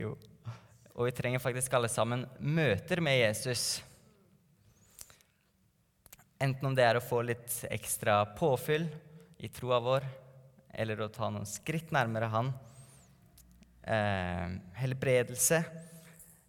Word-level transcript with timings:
Jo. 0.00 0.14
Og 0.96 1.04
vi 1.04 1.12
trenger 1.12 1.42
faktisk 1.42 1.74
alle 1.76 1.88
sammen 1.92 2.22
møter 2.40 3.02
med 3.04 3.18
Jesus. 3.18 3.82
Enten 6.40 6.70
om 6.70 6.76
det 6.76 6.86
er 6.86 6.96
å 6.96 7.04
få 7.04 7.20
litt 7.28 7.52
ekstra 7.68 8.22
påfyll 8.38 8.86
i 9.44 9.50
troa 9.52 9.76
vår, 9.84 10.06
eller 10.72 11.02
å 11.04 11.10
ta 11.12 11.28
noen 11.28 11.48
skritt 11.48 11.92
nærmere 11.92 12.30
Han. 12.32 12.48
Eh, 13.82 14.56
helbredelse. 14.80 15.60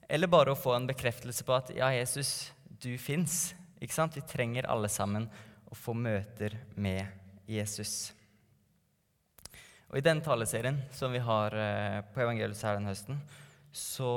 Eller 0.07 0.31
bare 0.31 0.55
å 0.55 0.59
få 0.59 0.77
en 0.77 0.88
bekreftelse 0.88 1.43
på 1.47 1.57
at 1.57 1.73
ja, 1.75 1.91
Jesus, 1.95 2.54
du 2.79 2.93
fins. 2.95 3.52
Vi 3.81 3.91
trenger 4.31 4.70
alle 4.71 4.88
sammen 4.88 5.27
å 5.68 5.75
få 5.75 5.95
møter 5.97 6.55
med 6.75 7.04
Jesus. 7.52 8.13
Og 9.92 10.00
I 10.00 10.05
den 10.05 10.21
taleserien 10.23 10.78
som 10.96 11.12
vi 11.12 11.20
har 11.20 11.52
eh, 11.52 12.00
på 12.14 12.21
Evangeliet 12.23 12.64
her 12.64 12.78
den 12.78 12.88
høsten, 12.88 13.18
så 13.76 14.12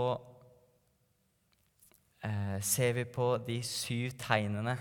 eh, 2.23 2.61
ser 2.63 2.93
vi 2.95 3.05
på 3.11 3.33
de 3.43 3.57
syv 3.67 4.15
tegnene 4.21 4.77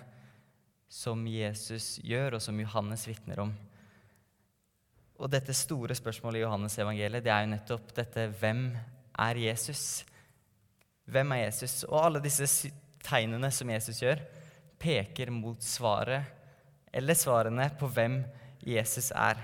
som 0.94 1.24
Jesus 1.26 1.96
gjør, 2.06 2.38
og 2.38 2.44
som 2.46 2.60
Johannes 2.62 3.08
vitner 3.10 3.42
om. 3.42 3.56
Og 5.18 5.32
dette 5.34 5.56
store 5.58 5.98
spørsmålet 5.98 6.44
i 6.44 6.44
Johannes 6.44 6.78
evangeliet, 6.78 7.26
det 7.26 7.34
er 7.34 7.42
jo 7.42 7.54
nettopp 7.56 7.90
dette 7.98 8.28
hvem 8.38 8.68
er 9.26 9.40
Jesus? 9.42 10.04
Hvem 11.10 11.34
er 11.34 11.42
Jesus? 11.48 11.80
Og 11.90 11.98
alle 12.04 12.22
disse 12.22 12.70
tegnene 13.02 13.50
som 13.50 13.73
Jesus 13.73 14.04
gjør, 14.04 14.22
peker 14.78 15.34
mot 15.34 15.58
svaret, 15.66 16.30
eller 16.94 17.18
svarene 17.18 17.66
på 17.80 17.90
hvem 17.90 18.22
Jesus 18.62 19.10
er. 19.18 19.42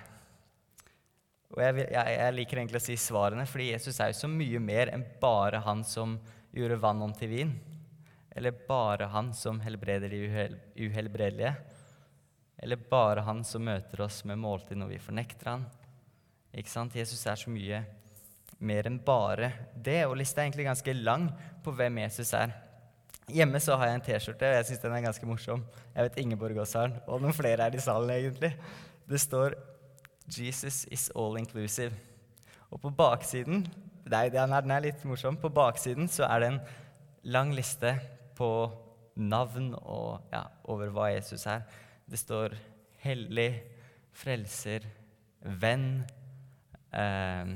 Og 1.55 1.62
jeg, 1.63 1.88
jeg, 1.89 2.13
jeg, 2.13 2.35
liker 2.38 2.62
egentlig 2.62 2.80
å 2.80 2.85
si 2.85 2.95
svarene, 2.99 3.45
fordi 3.49 3.71
Jesus 3.71 3.98
er 3.99 4.12
jo 4.12 4.20
så 4.20 4.30
mye 4.30 4.62
mer 4.62 4.91
enn 4.94 5.05
bare 5.21 5.63
han 5.66 5.81
som 5.88 6.20
gjorde 6.53 6.77
vann 6.84 7.02
om 7.05 7.13
til 7.17 7.31
vin. 7.31 7.55
Eller 8.38 8.54
bare 8.68 9.10
han 9.10 9.32
som 9.34 9.60
helbreder 9.63 10.13
de 10.13 10.21
uhelbredelige. 10.77 11.55
Eller 12.60 12.82
bare 12.91 13.26
han 13.26 13.41
som 13.48 13.65
møter 13.65 14.04
oss 14.05 14.21
med 14.29 14.40
måltid 14.41 14.77
når 14.77 14.93
vi 14.93 15.01
fornekter 15.01 15.54
han. 15.55 15.65
Ikke 16.54 16.71
sant? 16.71 16.98
Jesus 16.98 17.26
er 17.26 17.40
så 17.40 17.51
mye 17.54 17.82
mer 18.60 18.90
enn 18.90 18.99
bare 19.05 19.51
det. 19.73 20.04
Og 20.05 20.18
lista 20.20 20.41
er 20.41 20.49
egentlig 20.49 20.68
ganske 20.70 20.95
lang 20.98 21.29
på 21.66 21.73
hvem 21.76 22.01
Jesus 22.04 22.34
er. 22.38 22.54
Hjemme 23.29 23.62
så 23.62 23.77
har 23.77 23.90
jeg 23.90 23.99
en 23.99 24.05
T-skjorte, 24.05 24.48
og 24.48 24.55
jeg 24.57 24.68
syns 24.70 24.85
den 24.85 24.95
er 24.98 25.05
ganske 25.05 25.27
morsom. 25.29 25.66
Jeg 25.93 26.07
vet 26.07 26.21
Ingeborg 26.21 26.63
også 26.63 26.82
har 26.82 26.90
den, 26.90 27.01
og 27.05 27.21
noen 27.21 27.35
flere 27.38 27.68
er 27.68 27.76
i 27.77 27.82
salen, 27.84 28.10
egentlig. 28.16 28.49
Det 29.10 29.21
står 29.21 29.54
'Jesus 30.30 30.85
is 30.91 31.12
all 31.16 31.38
inclusive'. 31.38 31.98
Og 32.72 32.82
på 32.82 32.90
baksiden 32.90 33.68
nei, 34.10 34.30
den 34.30 34.54
er 34.54 34.82
litt 34.82 35.04
morsom. 35.05 35.38
På 35.38 35.49
baksiden 35.49 36.08
så 36.08 36.27
er 36.30 36.40
det 36.40 36.48
en 36.54 36.62
lang 37.24 37.54
liste 37.54 37.96
på 38.38 38.72
navn 39.16 39.74
og, 39.76 40.22
ja, 40.32 40.44
over 40.63 40.90
hva 40.94 41.10
Jesus 41.13 41.46
er. 41.46 41.62
Det 42.10 42.20
står 42.20 42.55
'hellig', 43.04 43.62
'frelser', 44.13 44.85
'venn', 45.46 46.05
eh, 46.94 47.48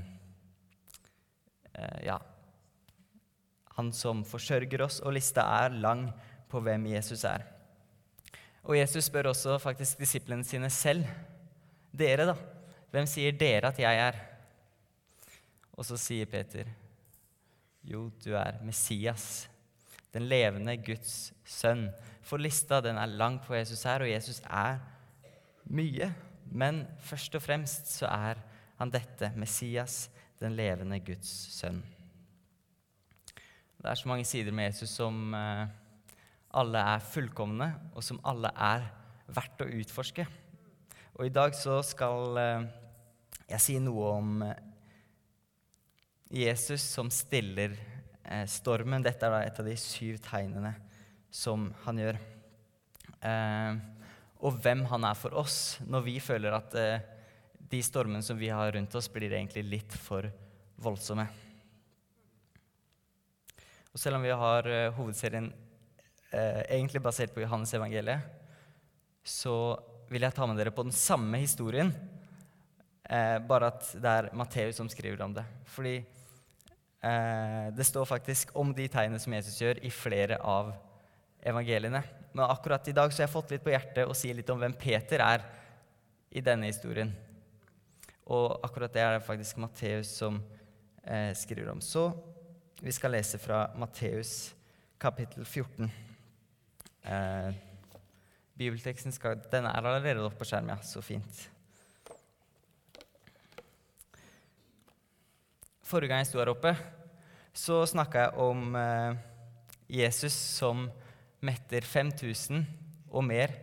eh, 1.76 2.06
ja, 2.06 2.18
han 3.76 3.92
som 3.92 4.24
forsørger 4.24 4.82
oss, 4.86 5.00
og 5.00 5.14
lista 5.14 5.42
er 5.42 5.70
lang 5.70 6.12
på 6.50 6.60
hvem 6.60 6.86
Jesus 6.86 7.24
er. 7.24 7.44
Og 8.64 8.78
Jesus 8.78 9.10
spør 9.10 9.32
også 9.32 9.58
faktisk 9.58 10.00
disiplene 10.00 10.44
sine 10.44 10.70
selv. 10.70 11.06
Dere, 11.92 12.26
da? 12.26 12.36
Hvem 12.94 13.08
sier 13.10 13.34
dere 13.34 13.72
at 13.72 13.80
jeg 13.82 13.98
er? 13.98 14.18
Og 15.74 15.86
så 15.88 15.98
sier 15.98 16.30
Peter, 16.30 16.68
jo, 17.82 18.06
du 18.22 18.36
er 18.38 18.60
Messias, 18.62 19.48
den 20.14 20.28
levende 20.30 20.76
Guds 20.78 21.32
sønn. 21.50 21.88
For 22.22 22.38
lista 22.38 22.78
den 22.86 23.00
er 23.02 23.10
lang 23.10 23.40
på 23.42 23.56
Jesus 23.58 23.82
her, 23.90 24.06
og 24.06 24.12
Jesus 24.12 24.44
er 24.46 24.78
mye. 25.74 26.12
Men 26.54 26.84
først 27.02 27.34
og 27.34 27.42
fremst 27.42 27.90
så 27.96 28.06
er 28.12 28.44
han 28.78 28.94
dette, 28.94 29.32
Messias, 29.42 30.12
den 30.38 30.54
levende 30.54 31.02
Guds 31.02 31.32
sønn. 31.58 31.82
Det 33.82 33.90
er 33.90 33.98
så 33.98 34.08
mange 34.08 34.30
sider 34.30 34.54
med 34.54 34.70
Jesus 34.70 34.94
som 35.02 35.34
eh, 35.34 35.66
alle 36.54 36.86
er 36.94 37.10
fullkomne, 37.10 37.72
og 37.98 38.06
som 38.06 38.22
alle 38.22 38.54
er 38.54 38.86
verdt 39.34 39.66
å 39.66 39.72
utforske. 39.82 40.30
Og 41.18 41.26
i 41.26 41.34
dag 41.34 41.58
så 41.58 41.82
skal 41.86 42.40
eh, 42.40 42.70
jeg 43.54 43.62
sier 43.62 43.84
noe 43.86 44.12
om 44.18 44.44
eh, 44.46 44.62
Jesus 46.44 46.82
som 46.82 47.12
stiller 47.14 47.76
stormen. 48.50 49.04
Dette 49.06 49.28
er 49.28 49.34
da 49.34 49.42
et 49.46 49.60
av 49.60 49.68
de 49.68 49.76
syv 49.78 50.18
tegnene 50.24 50.72
som 51.30 51.68
han 51.84 52.00
gjør. 52.00 52.18
Og 54.48 54.58
hvem 54.64 54.86
han 54.90 55.06
er 55.06 55.20
for 55.20 55.36
oss 55.38 55.58
når 55.84 56.06
vi 56.08 56.14
føler 56.24 56.56
at 56.56 56.78
de 57.70 57.82
stormene 57.84 58.24
som 58.26 58.40
vi 58.40 58.48
har 58.50 58.72
rundt 58.74 58.96
oss, 58.96 59.12
blir 59.12 59.36
egentlig 59.36 59.66
litt 59.68 59.98
for 60.00 60.26
voldsomme. 60.82 61.28
Og 63.92 64.02
selv 64.02 64.18
om 64.18 64.26
vi 64.26 64.34
har 64.34 64.72
hovedserien 64.96 65.52
egentlig 66.32 67.04
basert 67.04 67.36
på 67.36 67.44
Johannes 67.44 67.76
evangeliet, 67.76 68.24
så 69.22 69.76
vil 70.10 70.26
jeg 70.26 70.40
ta 70.40 70.48
med 70.48 70.58
dere 70.64 70.74
på 70.74 70.88
den 70.88 70.96
samme 70.96 71.44
historien, 71.44 71.92
uh, 73.10 73.38
bare 73.48 73.72
at 73.74 73.88
det 73.96 74.12
er 74.12 74.30
Matteus 74.38 74.80
som 74.80 74.90
skriver 74.92 75.24
om 75.26 75.36
det. 75.36 75.46
Fordi 75.76 76.02
det 77.04 77.84
står 77.84 78.06
faktisk 78.08 78.54
om 78.56 78.70
de 78.72 78.86
tegnene 78.88 79.20
som 79.20 79.34
Jesus 79.36 79.58
gjør, 79.60 79.82
i 79.84 79.90
flere 79.92 80.38
av 80.40 80.70
evangeliene. 81.44 82.00
Men 82.32 82.46
akkurat 82.46 82.88
i 82.88 82.94
dag 82.96 83.12
så 83.12 83.20
har 83.20 83.26
jeg 83.28 83.34
fått 83.34 83.52
litt 83.52 83.66
på 83.66 83.74
hjertet 83.74 84.08
å 84.08 84.16
si 84.16 84.32
litt 84.32 84.48
om 84.54 84.62
hvem 84.62 84.72
Peter 84.80 85.20
er 85.20 85.44
i 86.32 86.40
denne 86.40 86.70
historien. 86.72 87.12
Og 88.32 88.56
akkurat 88.64 88.96
det 88.96 89.04
er 89.04 89.18
det 89.18 89.28
faktisk 89.28 89.60
Matteus 89.60 90.14
som 90.22 90.40
skriver 91.36 91.74
om. 91.74 91.84
Så 91.84 92.06
vi 92.80 92.96
skal 92.96 93.18
lese 93.18 93.42
fra 93.44 93.66
Matteus 93.76 94.54
kapittel 95.04 95.44
14. 95.44 95.92
Eh, 97.04 97.54
bibelteksten 98.56 99.12
skal, 99.12 99.42
den 99.52 99.66
er 99.66 99.84
allerede 99.84 100.24
oppe 100.24 100.40
på 100.40 100.48
skjermen, 100.48 100.78
ja. 100.78 100.84
Så 100.84 101.02
fint. 101.04 101.50
Forrige 105.94 106.10
gang 106.10 106.24
jeg 106.24 106.32
sto 106.32 106.40
her 106.42 106.50
oppe, 106.50 106.72
så 107.54 107.84
snakka 107.86 108.24
jeg 108.24 108.42
om 108.42 108.78
eh, 108.80 109.18
Jesus 110.00 110.34
som 110.34 110.88
metter 111.46 111.86
5000 111.86 112.64
og 113.14 113.22
mer 113.28 113.54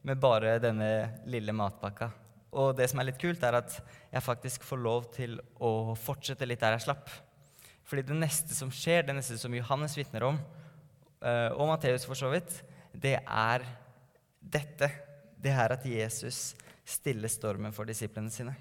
med 0.00 0.16
bare 0.22 0.54
denne 0.64 0.88
lille 1.28 1.52
matpakka. 1.52 2.08
Og 2.56 2.72
det 2.78 2.88
som 2.88 3.02
er 3.02 3.10
litt 3.10 3.20
kult, 3.20 3.44
er 3.44 3.58
at 3.60 3.76
jeg 4.08 4.24
faktisk 4.24 4.64
får 4.64 4.80
lov 4.80 5.10
til 5.12 5.36
å 5.60 5.92
fortsette 5.92 6.48
litt 6.48 6.64
der 6.64 6.78
jeg 6.78 6.86
slapp. 6.86 7.12
Fordi 7.84 8.08
det 8.08 8.16
neste 8.16 8.56
som 8.56 8.72
skjer, 8.72 9.04
det 9.04 9.20
neste 9.20 9.36
som 9.42 9.52
Johannes 9.52 10.00
vitner 10.00 10.24
om, 10.32 10.40
eh, 11.20 11.50
og 11.52 11.68
Matteus 11.68 12.08
for 12.08 12.16
så 12.16 12.32
vidt, 12.32 12.62
det 12.96 13.18
er 13.20 13.68
dette. 14.40 14.88
Det 15.36 15.52
er 15.52 15.76
at 15.76 15.84
Jesus 15.84 16.54
stiller 16.80 17.28
stormen 17.28 17.76
for 17.76 17.84
disiplene 17.84 18.32
sine. 18.32 18.56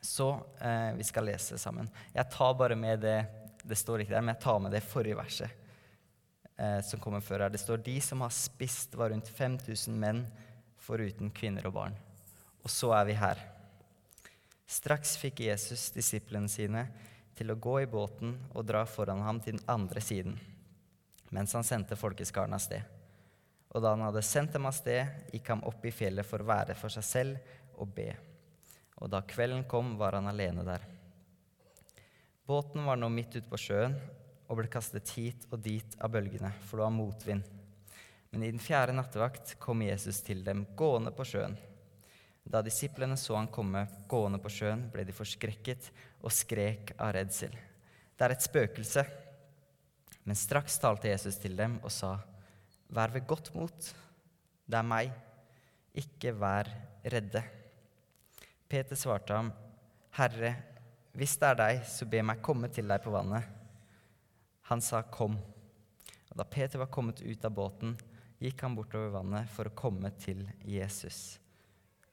Så 0.00 0.32
eh, 0.60 0.94
vi 0.96 1.04
skal 1.04 1.28
lese 1.28 1.58
sammen. 1.60 1.90
Jeg 2.14 2.32
tar 2.32 2.56
bare 2.56 2.76
med 2.78 3.04
det 3.04 3.18
det 3.62 3.76
står 3.76 4.02
ikke 4.02 4.14
der, 4.14 4.24
men 4.24 4.34
jeg 4.34 4.42
tar 4.42 4.60
med 4.62 4.72
det 4.74 4.82
forrige 4.84 5.18
verset 5.18 5.50
eh, 6.56 6.80
som 6.86 7.00
kommer 7.02 7.24
før 7.24 7.44
her. 7.44 7.52
Det 7.52 7.60
står 7.60 7.82
de 7.84 7.96
som 8.04 8.22
har 8.24 8.32
spist, 8.34 8.96
var 8.96 9.12
rundt 9.12 9.28
5000 9.28 9.96
menn, 10.00 10.24
foruten 10.80 11.32
kvinner 11.34 11.68
og 11.68 11.76
barn. 11.76 11.96
Og 12.64 12.72
så 12.72 12.92
er 12.96 13.08
vi 13.08 13.18
her. 13.20 13.42
Straks 14.70 15.16
fikk 15.20 15.42
Jesus 15.44 15.88
disiplene 15.94 16.48
sine 16.48 16.86
til 17.36 17.50
å 17.50 17.58
gå 17.58 17.80
i 17.82 17.90
båten 17.90 18.36
og 18.54 18.66
dra 18.68 18.84
foran 18.86 19.24
ham 19.24 19.40
til 19.42 19.58
den 19.58 19.68
andre 19.70 20.02
siden, 20.04 20.36
mens 21.34 21.54
han 21.56 21.66
sendte 21.66 21.98
folkeskaren 21.98 22.54
av 22.54 22.62
sted. 22.62 22.82
Og 23.70 23.82
da 23.82 23.94
han 23.94 24.02
hadde 24.02 24.22
sendt 24.26 24.54
dem 24.54 24.66
av 24.66 24.74
sted, 24.74 25.06
gikk 25.32 25.52
han 25.52 25.64
opp 25.66 25.84
i 25.86 25.94
fjellet 25.94 26.26
for 26.26 26.42
å 26.42 26.48
være 26.48 26.74
for 26.78 26.92
seg 26.92 27.06
selv 27.06 27.80
og 27.80 27.92
be. 27.94 28.10
Og 29.00 29.10
da 29.12 29.22
kvelden 29.24 29.64
kom, 29.68 29.94
var 29.98 30.18
han 30.18 30.28
alene 30.28 30.64
der. 30.66 30.84
Båten 32.46 32.84
var 32.84 32.98
nå 33.00 33.08
midt 33.12 33.36
ute 33.38 33.48
på 33.48 33.58
sjøen 33.60 33.96
og 34.50 34.58
ble 34.58 34.68
kastet 34.70 35.12
hit 35.14 35.46
og 35.50 35.60
dit 35.62 35.96
av 36.02 36.10
bølgene, 36.12 36.50
for 36.66 36.80
det 36.80 36.86
var 36.88 36.94
motvind. 36.94 37.44
Men 38.30 38.44
i 38.44 38.50
den 38.50 38.62
fjerde 38.62 38.94
nattevakt 38.94 39.56
kom 39.62 39.82
Jesus 39.82 40.20
til 40.26 40.42
dem 40.46 40.64
gående 40.78 41.12
på 41.14 41.26
sjøen. 41.26 41.56
Da 42.42 42.62
disiplene 42.66 43.16
så 43.20 43.36
han 43.38 43.50
komme 43.52 43.84
gående 44.10 44.40
på 44.42 44.50
sjøen, 44.50 44.88
ble 44.90 45.04
de 45.06 45.14
forskrekket 45.14 45.90
og 46.22 46.34
skrek 46.34 46.94
av 46.98 47.14
redsel. 47.14 47.54
Det 47.54 48.26
er 48.26 48.34
et 48.34 48.46
spøkelse. 48.46 49.04
Men 50.26 50.38
straks 50.38 50.78
talte 50.82 51.12
Jesus 51.12 51.38
til 51.40 51.56
dem 51.58 51.78
og 51.84 51.94
sa, 51.94 52.16
Vær 52.90 53.14
ved 53.14 53.26
godt 53.30 53.52
mot. 53.54 53.92
Det 54.66 54.78
er 54.78 54.86
meg. 54.86 55.14
Ikke 55.94 56.34
vær 56.34 56.66
redde. 57.06 57.42
Peter 58.70 58.94
svarte 58.94 59.34
ham, 59.34 59.48
Herre, 60.14 60.52
hvis 61.18 61.34
det 61.40 61.48
er 61.48 61.56
deg, 61.58 61.80
så 61.90 62.06
be 62.06 62.20
meg 62.22 62.42
komme 62.44 62.68
til 62.70 62.86
deg 62.86 63.02
på 63.02 63.10
vannet. 63.10 63.42
Han 64.70 64.80
sa 64.80 65.02
'kom'. 65.02 65.38
Og 66.30 66.36
Da 66.36 66.44
Peter 66.44 66.78
var 66.78 66.86
kommet 66.86 67.20
ut 67.20 67.44
av 67.44 67.50
båten, 67.50 67.98
gikk 68.38 68.62
han 68.62 68.76
bortover 68.76 69.10
vannet 69.10 69.50
for 69.50 69.64
å 69.64 69.74
komme 69.74 70.10
til 70.18 70.48
Jesus. 70.62 71.40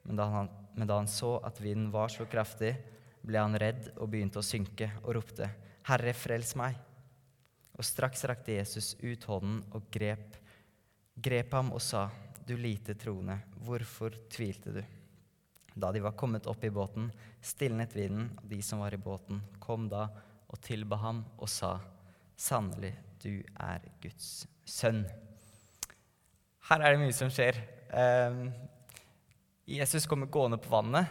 Men 0.04 0.15
da 0.15 0.25
han, 0.25 0.50
men 0.75 0.88
da 0.88 0.98
han 0.98 1.07
så 1.07 1.45
at 1.45 1.62
vinden 1.62 1.92
var 1.92 2.09
så 2.09 2.25
kraftig, 2.25 2.75
ble 3.24 3.38
han 3.38 3.59
redd 3.59 3.94
og 3.98 4.09
begynte 4.09 4.39
å 4.39 4.42
synke 4.45 4.92
og 5.04 5.15
ropte, 5.15 5.50
'Herre, 5.83 6.13
frels 6.13 6.56
meg!' 6.56 6.75
Og 7.77 7.86
straks 7.86 8.24
rakte 8.24 8.57
Jesus 8.57 8.95
ut 9.04 9.24
hånden 9.24 9.63
og 9.74 9.92
grep, 9.92 10.36
grep 11.21 11.51
ham 11.51 11.71
og 11.71 11.81
sa, 11.81 12.09
'Du 12.45 12.57
lite 12.57 12.95
troende, 12.95 13.44
hvorfor 13.63 14.09
tvilte 14.30 14.74
du?' 14.74 14.96
Da 15.77 15.91
de 15.94 16.01
var 16.01 16.15
kommet 16.18 16.47
opp 16.50 16.63
i 16.63 16.71
båten, 16.74 17.12
stilnet 17.41 17.94
vinden, 17.95 18.31
og 18.41 18.50
de 18.50 18.62
som 18.65 18.81
var 18.81 18.95
i 18.95 19.01
båten, 19.01 19.44
kom 19.62 19.85
da 19.91 20.07
og 20.47 20.62
tilba 20.63 20.97
ham 21.03 21.25
og 21.38 21.50
sa, 21.50 21.77
'Sannelig, 22.38 22.94
du 23.24 23.44
er 23.59 23.79
Guds 24.01 24.47
sønn'. 24.65 25.06
Her 26.69 26.81
er 26.81 26.91
det 26.91 27.00
mye 27.00 27.13
som 27.13 27.29
skjer. 27.29 27.56
Eh, 27.94 28.51
Jesus 29.65 30.06
kommer 30.06 30.27
gående 30.27 30.57
på 30.57 30.69
vannet. 30.69 31.07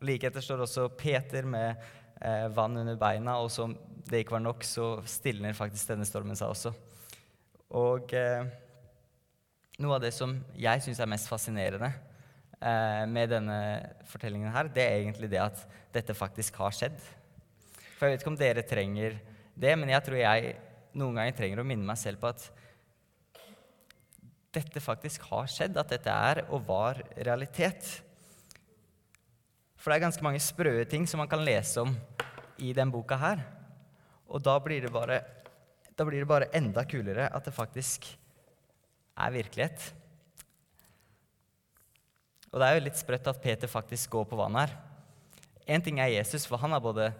Like 0.00 0.26
etter 0.26 0.40
står 0.40 0.64
også 0.64 0.88
Peter 0.88 1.44
med 1.44 1.76
eh, 2.22 2.48
vann 2.48 2.76
under 2.76 2.96
beina, 2.96 3.38
og 3.38 3.50
som 3.50 3.76
det 4.08 4.18
ikke 4.18 4.32
var 4.38 4.40
nok, 4.40 4.64
så 4.64 5.02
stilner 5.04 5.52
faktisk 5.52 5.88
denne 5.88 6.04
stormen 6.04 6.36
seg 6.36 6.48
også. 6.48 6.72
Og 7.70 8.12
eh, 8.14 8.44
noe 9.78 9.94
av 9.94 10.00
det 10.00 10.14
som 10.14 10.44
jeg 10.56 10.82
syns 10.82 11.00
er 11.00 11.06
mest 11.06 11.28
fascinerende 11.28 12.07
med 12.58 13.30
denne 13.30 13.58
fortellingen 14.10 14.50
her, 14.50 14.66
det 14.74 14.82
er 14.82 14.96
egentlig 14.98 15.28
det 15.30 15.38
at 15.38 15.60
dette 15.94 16.16
faktisk 16.16 16.56
har 16.58 16.74
skjedd. 16.74 16.96
For 17.98 18.06
jeg 18.06 18.16
vet 18.16 18.24
ikke 18.24 18.32
om 18.32 18.38
dere 18.40 18.64
trenger 18.66 19.18
det, 19.58 19.74
men 19.78 19.92
jeg 19.92 20.04
tror 20.06 20.18
jeg 20.18 20.56
noen 20.98 21.20
ganger 21.20 21.36
trenger 21.38 21.62
å 21.62 21.66
minne 21.66 21.86
meg 21.86 22.00
selv 22.00 22.20
på 22.22 22.30
at 22.30 22.48
dette 24.54 24.82
faktisk 24.82 25.26
har 25.30 25.48
skjedd, 25.50 25.76
at 25.78 25.92
dette 25.92 26.12
er 26.12 26.42
og 26.48 26.66
var 26.66 27.00
realitet. 27.14 27.88
For 29.78 29.90
det 29.90 29.98
er 29.98 30.06
ganske 30.08 30.24
mange 30.26 30.42
sprøe 30.42 30.86
ting 30.90 31.06
som 31.06 31.22
man 31.22 31.30
kan 31.30 31.44
lese 31.46 31.84
om 31.84 31.92
i 32.64 32.72
den 32.74 32.90
boka 32.90 33.18
her. 33.20 33.44
Og 34.28 34.42
da 34.44 34.56
blir 34.60 34.84
det 34.84 34.92
bare, 34.92 35.20
blir 35.94 36.22
det 36.22 36.30
bare 36.30 36.50
enda 36.56 36.84
kulere 36.88 37.28
at 37.30 37.46
det 37.46 37.54
faktisk 37.54 38.08
er 39.18 39.34
virkelighet. 39.34 39.92
Og 42.48 42.60
det 42.60 42.66
er 42.66 42.76
jo 42.78 42.84
litt 42.86 42.98
sprøtt 43.00 43.28
at 43.28 43.40
Peter 43.42 43.70
faktisk 43.70 44.14
går 44.14 44.28
på 44.30 44.38
vannet 44.38 44.68
her. 44.68 44.76
Én 45.68 45.84
ting 45.84 46.00
er 46.00 46.14
Jesus, 46.14 46.46
for 46.48 46.60
han 46.62 46.72
er 46.72 46.82
både 46.82 47.10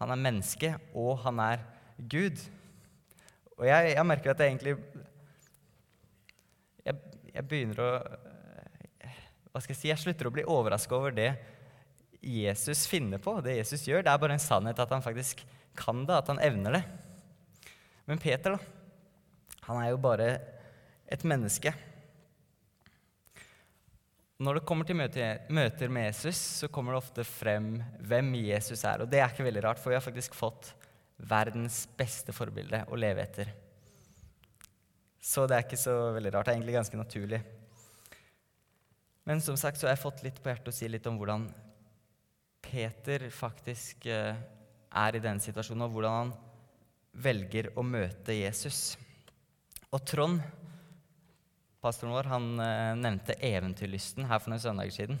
han 0.00 0.12
er 0.14 0.20
menneske 0.20 0.72
og 0.96 1.18
han 1.26 1.40
er 1.44 1.64
Gud. 1.98 2.38
Og 3.58 3.66
jeg, 3.68 3.92
jeg 3.92 4.06
merker 4.08 4.32
at 4.32 4.40
jeg 4.40 4.54
egentlig 4.54 4.76
jeg, 6.86 6.96
jeg, 7.34 7.44
begynner 7.44 7.82
å 7.84 7.90
Hva 9.50 9.60
skal 9.60 9.74
jeg 9.74 9.80
si? 9.80 9.90
Jeg 9.90 10.00
slutter 10.00 10.30
å 10.30 10.32
bli 10.32 10.46
overraska 10.48 10.96
over 10.96 11.12
det 11.12 11.34
Jesus 12.20 12.86
finner 12.88 13.20
på, 13.20 13.38
det 13.44 13.58
Jesus 13.58 13.84
gjør. 13.88 14.04
Det 14.06 14.12
er 14.12 14.22
bare 14.22 14.36
en 14.36 14.42
sannhet 14.42 14.80
at 14.80 14.90
han 14.92 15.04
faktisk 15.04 15.42
kan 15.76 16.04
det, 16.06 16.16
at 16.16 16.28
han 16.32 16.40
evner 16.44 16.78
det. 16.78 16.82
Men 18.08 18.20
Peter, 18.20 18.56
da? 18.56 19.60
Han 19.68 19.80
er 19.80 19.92
jo 19.92 20.00
bare 20.02 20.32
et 21.10 21.24
menneske. 21.28 21.72
Når 24.40 24.56
det 24.56 24.64
kommer 24.64 24.88
til 24.88 24.96
møter 24.96 25.90
med 25.92 26.06
Jesus, 26.06 26.38
så 26.62 26.68
kommer 26.72 26.94
det 26.94 27.02
ofte 27.02 27.24
frem 27.28 27.74
hvem 28.08 28.30
Jesus 28.38 28.86
er. 28.88 29.02
Og 29.02 29.10
det 29.12 29.20
er 29.20 29.28
ikke 29.28 29.44
veldig 29.44 29.64
rart, 29.66 29.80
for 29.80 29.92
vi 29.92 29.98
har 29.98 30.04
faktisk 30.04 30.36
fått 30.38 30.70
verdens 31.28 31.82
beste 31.98 32.32
forbilde 32.32 32.86
å 32.88 32.96
leve 32.96 33.20
etter. 33.20 33.50
Så 35.20 35.44
det 35.44 35.58
er 35.58 35.66
ikke 35.66 35.80
så 35.80 35.96
veldig 36.16 36.32
rart. 36.32 36.48
Det 36.48 36.54
er 36.54 36.56
egentlig 36.56 36.78
ganske 36.78 37.00
naturlig. 37.02 37.42
Men 39.28 39.44
som 39.44 39.58
sagt 39.60 39.76
så 39.76 39.86
har 39.86 39.92
jeg 39.92 40.04
fått 40.06 40.22
litt 40.24 40.40
på 40.40 40.48
hjertet 40.48 40.72
å 40.72 40.76
si 40.78 40.88
litt 40.88 41.10
om 41.10 41.20
hvordan 41.20 41.44
Peter 42.64 43.26
faktisk 43.34 44.08
eh, 44.08 44.40
er 44.90 45.16
i 45.16 45.20
denne 45.20 45.44
situasjonen, 45.44 45.84
og 45.84 45.92
hvordan 45.98 46.16
han 46.16 46.32
velger 47.28 47.74
å 47.76 47.84
møte 47.84 48.38
Jesus. 48.38 48.96
Og 49.92 50.00
Trond, 50.08 50.40
pastoren 51.80 52.14
vår, 52.14 52.28
han 52.32 52.50
eh, 52.60 52.92
nevnte 53.00 53.38
eventyrlysten 53.40 54.28
her 54.28 54.42
for 54.42 54.52
noen 54.52 54.62
søndager 54.62 54.96
siden. 54.96 55.20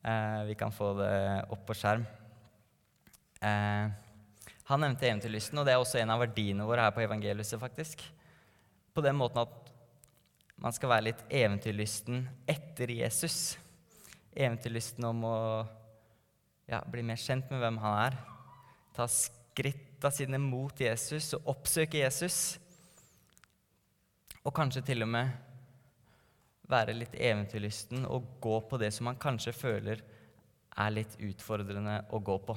Eh, 0.00 0.44
vi 0.50 0.56
kan 0.58 0.72
få 0.74 0.92
det 1.00 1.12
opp 1.50 1.66
på 1.68 1.76
skjerm. 1.76 2.06
han 3.40 4.82
nevnte 4.84 5.06
eventyrlysten, 5.08 5.58
og 5.58 5.66
det 5.66 5.72
er 5.72 5.80
også 5.80 5.98
en 5.98 6.10
av 6.12 6.20
verdiene 6.20 6.66
våre 6.68 6.84
her 6.84 6.92
på 6.94 7.02
Evangeliet, 7.02 7.56
faktisk 7.58 8.04
på 8.94 9.04
den 9.04 9.16
måten 9.16 9.42
at 9.42 9.70
man 10.60 10.74
skal 10.76 10.92
være 10.92 11.06
litt 11.08 11.20
eventyrlysten 11.32 12.24
etter 12.50 12.90
Jesus. 12.92 13.56
Eventyrlysten 14.36 15.06
om 15.08 15.22
å 15.24 15.36
ja, 16.68 16.82
bli 16.84 17.04
mer 17.06 17.20
kjent 17.20 17.48
med 17.50 17.62
hvem 17.62 17.78
han 17.80 17.96
er. 18.10 18.18
Ta 18.96 19.06
skritta 19.08 20.12
sine 20.12 20.40
mot 20.42 20.76
Jesus 20.76 21.32
og 21.38 21.48
oppsøke 21.54 22.02
Jesus. 22.02 22.58
Og 24.44 24.54
kanskje 24.56 24.82
til 24.86 25.04
og 25.04 25.10
med 25.12 25.30
være 26.70 26.94
litt 26.96 27.16
eventyrlysten 27.18 28.06
og 28.08 28.36
gå 28.42 28.60
på 28.70 28.78
det 28.80 28.92
som 28.94 29.10
man 29.10 29.18
kanskje 29.20 29.52
føler 29.56 30.02
er 30.80 30.94
litt 30.94 31.16
utfordrende 31.18 31.96
å 32.14 32.20
gå 32.24 32.36
på. 32.46 32.56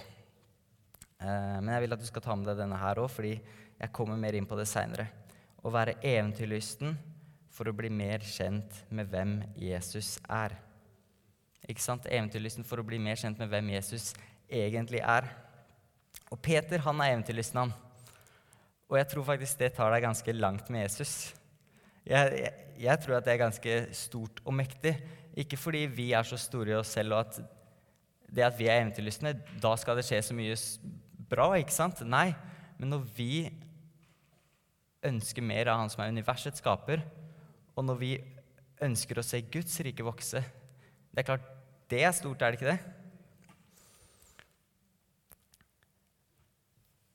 Eh, 1.24 1.57
men 1.59 1.74
jeg 1.74 1.85
vil 1.85 1.95
at 1.95 2.03
du 2.03 2.07
skal 2.07 2.25
ta 2.25 2.35
med 2.38 2.47
deg 2.50 2.62
denne 2.62 2.80
her 2.80 3.01
òg, 3.01 3.09
fordi 3.12 3.33
jeg 3.80 3.94
kommer 3.95 4.19
mer 4.19 4.38
inn 4.38 4.47
på 4.47 4.57
det 4.59 4.68
seinere 4.69 5.09
å 5.63 5.71
være 5.74 5.97
eventyrlysten 6.03 6.94
for 7.53 7.69
å 7.69 7.75
bli 7.75 7.89
mer 7.94 8.24
kjent 8.25 8.83
med 8.94 9.09
hvem 9.12 9.38
Jesus 9.59 10.18
er. 10.27 10.56
Ikke 11.69 11.83
sant? 11.83 12.07
Eventyrlysten 12.09 12.68
for 12.68 12.81
å 12.81 12.88
bli 12.88 13.00
mer 13.01 13.19
kjent 13.19 13.39
med 13.39 13.51
hvem 13.51 13.71
Jesus 13.75 14.12
egentlig 14.51 15.00
er. 15.00 15.29
Og 16.33 16.41
Peter 16.44 16.81
han 16.83 17.00
er 17.01 17.13
eventyrlysten, 17.13 17.62
han. 17.62 17.74
Og 18.89 19.00
jeg 19.00 19.09
tror 19.09 19.25
faktisk 19.31 19.62
det 19.62 19.71
tar 19.77 19.94
deg 19.94 20.03
ganske 20.06 20.36
langt 20.36 20.69
med 20.74 20.83
Jesus. 20.86 21.33
Jeg, 22.03 22.39
jeg, 22.39 22.53
jeg, 22.83 23.00
tror 23.00 23.17
at 23.17 23.25
det 23.25 23.33
er 23.33 23.44
ganske 23.45 23.75
stort 23.95 24.41
og 24.44 24.55
mektig. 24.57 24.97
Ikke 25.39 25.57
fordi 25.57 25.85
vi 25.88 26.11
er 26.11 26.25
så 26.27 26.38
store 26.38 26.73
i 26.73 26.79
oss 26.79 26.94
selv, 26.94 27.15
og 27.15 27.25
at 27.25 27.39
det 28.33 28.44
at 28.45 28.57
vi 28.57 28.67
er 28.67 28.81
eventyrlystne, 28.81 29.35
da 29.61 29.75
skal 29.77 29.97
det 29.97 30.05
skje 30.07 30.21
så 30.25 30.35
mye 30.35 30.57
bra. 31.29 31.53
ikke 31.57 31.73
sant? 31.73 32.01
Nei, 32.05 32.33
men 32.79 32.89
når 32.94 33.05
vi 33.15 33.33
ønsker 35.03 35.45
mer 35.45 35.69
av 35.69 35.81
Han 35.81 35.91
som 35.91 36.03
er 36.03 36.13
universets 36.13 36.63
skaper, 36.63 37.03
og 37.75 37.86
når 37.86 38.00
vi 38.01 38.12
ønsker 38.83 39.19
å 39.19 39.25
se 39.25 39.41
Guds 39.51 39.79
rike 39.86 40.03
vokse 40.05 40.41
Det 40.43 41.22
er 41.22 41.25
klart, 41.27 41.48
det 41.89 42.03
er 42.03 42.13
stort, 42.15 42.41
er 42.41 42.53
det 42.53 42.60
ikke 42.60 42.74
det? 42.74 42.79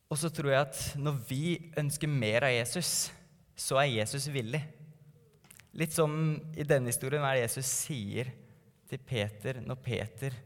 Og 0.09 0.16
så 0.16 0.30
tror 0.33 0.52
jeg 0.52 0.64
at 0.64 0.83
når 0.97 1.18
vi 1.28 1.42
ønsker 1.76 2.09
mer 2.09 2.47
av 2.49 2.54
Jesus, 2.54 3.11
så 3.59 3.76
er 3.83 3.99
Jesus 3.99 4.28
villig. 4.33 4.62
Litt 5.77 5.93
som 5.93 6.13
i 6.57 6.65
denne 6.65 6.89
historien 6.89 7.23
hva 7.23 7.35
Jesus 7.37 7.69
sier 7.85 8.31
til 8.89 9.01
Peter 9.05 9.61
når 9.61 9.81
Peter 9.85 10.37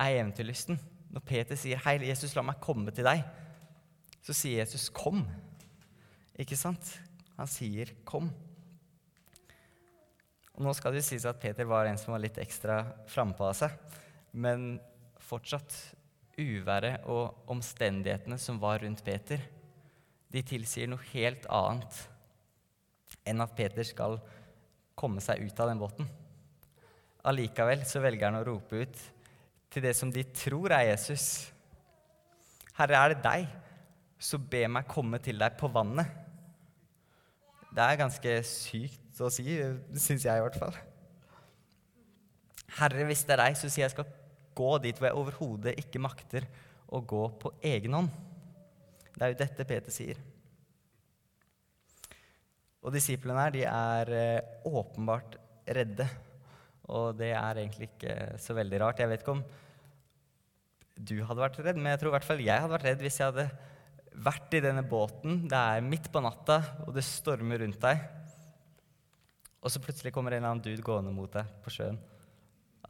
er 0.00 0.18
eventyrlysten. 0.20 0.78
Når 1.10 1.24
Peter 1.26 1.58
sier 1.58 1.78
'Hei, 1.78 1.98
Jesus, 2.06 2.36
la 2.36 2.42
meg 2.42 2.60
komme 2.60 2.90
til 2.94 3.04
deg', 3.04 3.24
så 4.22 4.32
sier 4.32 4.62
Jesus 4.62 4.88
'Kom'. 4.90 5.26
Ikke 6.38 6.56
sant? 6.56 7.00
Han 7.36 7.46
sier 7.46 7.90
'kom'. 8.04 8.30
Nå 10.60 10.72
skal 10.76 10.92
det 10.92 11.04
sies 11.04 11.24
at 11.24 11.40
Peter 11.40 11.64
var 11.64 11.86
en 11.86 11.98
som 11.98 12.12
var 12.12 12.20
litt 12.20 12.38
ekstra 12.38 12.84
frampå 13.08 13.48
av 13.48 13.54
seg. 13.54 13.70
Men 14.32 14.80
fortsatt 15.18 15.94
uværet 16.38 17.06
og 17.06 17.48
omstendighetene 17.48 18.38
som 18.38 18.60
var 18.60 18.78
rundt 18.78 19.04
Peter, 19.04 19.40
de 20.30 20.42
tilsier 20.42 20.86
noe 20.86 21.02
helt 21.12 21.46
annet 21.46 22.09
enn 23.28 23.44
at 23.44 23.54
Peter 23.56 23.86
skal 23.86 24.18
komme 24.98 25.22
seg 25.24 25.42
ut 25.44 25.62
av 25.62 25.70
den 25.70 25.80
båten. 25.80 26.08
Allikevel 27.28 27.82
så 27.88 28.02
velger 28.02 28.30
han 28.30 28.40
å 28.40 28.46
rope 28.46 28.84
ut 28.84 29.00
til 29.70 29.84
det 29.84 29.94
som 29.96 30.10
de 30.12 30.24
tror 30.34 30.72
er 30.74 30.88
Jesus. 30.90 31.50
Herre, 32.78 32.96
er 32.96 33.14
det 33.14 33.24
deg, 33.24 33.50
så 34.20 34.40
be 34.40 34.64
meg 34.68 34.88
komme 34.90 35.20
til 35.22 35.38
deg 35.40 35.56
på 35.60 35.68
vannet. 35.72 36.08
Det 37.70 37.84
er 37.84 38.00
ganske 38.00 38.32
sykt 38.48 39.20
å 39.22 39.28
si, 39.32 39.44
syns 39.94 40.24
jeg 40.26 40.40
i 40.40 40.44
hvert 40.44 40.58
fall. 40.58 40.74
Herre, 42.80 43.04
hvis 43.08 43.22
det 43.26 43.36
er 43.36 43.44
deg, 43.44 43.58
så 43.58 43.68
sier 43.68 43.86
jeg 43.86 43.94
skal 43.94 44.10
gå 44.56 44.72
dit 44.82 44.98
hvor 44.98 45.10
jeg 45.10 45.20
overhodet 45.20 45.78
ikke 45.80 46.02
makter 46.02 46.46
å 46.90 47.02
gå 47.02 47.22
på 47.40 47.52
egen 47.70 47.94
hånd. 47.98 48.10
Det 49.14 49.22
er 49.22 49.32
jo 49.32 49.40
dette 49.42 49.66
Peter 49.68 49.94
sier. 49.94 50.18
Og 52.80 52.94
disiplene 52.94 53.44
her, 53.44 53.54
de 53.54 53.64
er 53.68 54.12
eh, 54.16 54.52
åpenbart 54.68 55.36
redde. 55.68 56.06
Og 56.90 57.12
det 57.18 57.32
er 57.36 57.60
egentlig 57.60 57.90
ikke 57.92 58.14
så 58.40 58.56
veldig 58.56 58.80
rart. 58.82 59.02
Jeg 59.02 59.10
vet 59.10 59.24
ikke 59.24 59.36
om 59.36 59.44
du 61.00 61.16
hadde 61.24 61.40
vært 61.42 61.60
redd, 61.64 61.78
men 61.80 61.92
jeg 61.92 62.00
tror 62.00 62.10
i 62.10 62.16
hvert 62.18 62.28
fall 62.28 62.42
jeg 62.44 62.60
hadde 62.60 62.74
vært 62.74 62.88
redd 62.90 63.04
hvis 63.04 63.20
jeg 63.20 63.30
hadde 63.30 63.46
vært 64.20 64.56
i 64.56 64.62
denne 64.64 64.82
båten, 64.84 65.44
det 65.48 65.56
er 65.56 65.84
midt 65.86 66.10
på 66.12 66.20
natta, 66.20 66.58
og 66.84 66.92
det 66.96 67.04
stormer 67.06 67.62
rundt 67.62 67.80
deg. 67.80 68.02
Og 69.60 69.72
så 69.72 69.80
plutselig 69.82 70.12
kommer 70.12 70.34
en 70.34 70.40
eller 70.40 70.54
annen 70.54 70.64
dude 70.64 70.84
gående 70.84 71.12
mot 71.14 71.32
deg 71.32 71.46
på 71.64 71.72
sjøen. 71.72 71.98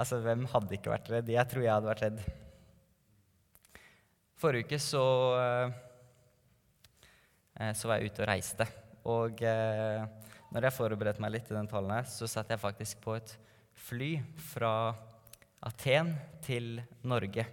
Altså, 0.01 0.21
Hvem 0.25 0.47
hadde 0.51 0.77
ikke 0.77 0.93
vært 0.95 1.11
redd? 1.13 1.31
Jeg 1.31 1.51
tror 1.51 1.65
jeg 1.67 1.75
hadde 1.75 1.91
vært 1.91 2.05
redd. 2.07 2.21
Forrige 4.41 4.71
uke 4.71 4.79
så, 4.81 5.05
eh, 7.61 7.73
så 7.77 7.91
var 7.91 7.99
jeg 7.99 8.11
ute 8.11 8.25
og 8.25 8.31
reiste. 8.31 8.67
Og 9.09 9.41
eh, 9.47 10.03
når 10.51 10.67
jeg 10.67 10.77
forberedte 10.77 11.23
meg 11.23 11.37
litt 11.37 11.47
til 11.49 11.57
den 11.57 11.71
talen 11.71 12.09
så 12.09 12.29
satt 12.29 12.51
jeg 12.51 12.61
faktisk 12.61 13.01
på 13.05 13.15
et 13.17 13.37
fly 13.81 14.17
fra 14.53 14.75
Aten 15.65 16.15
til 16.45 16.81
Norge. 17.05 17.47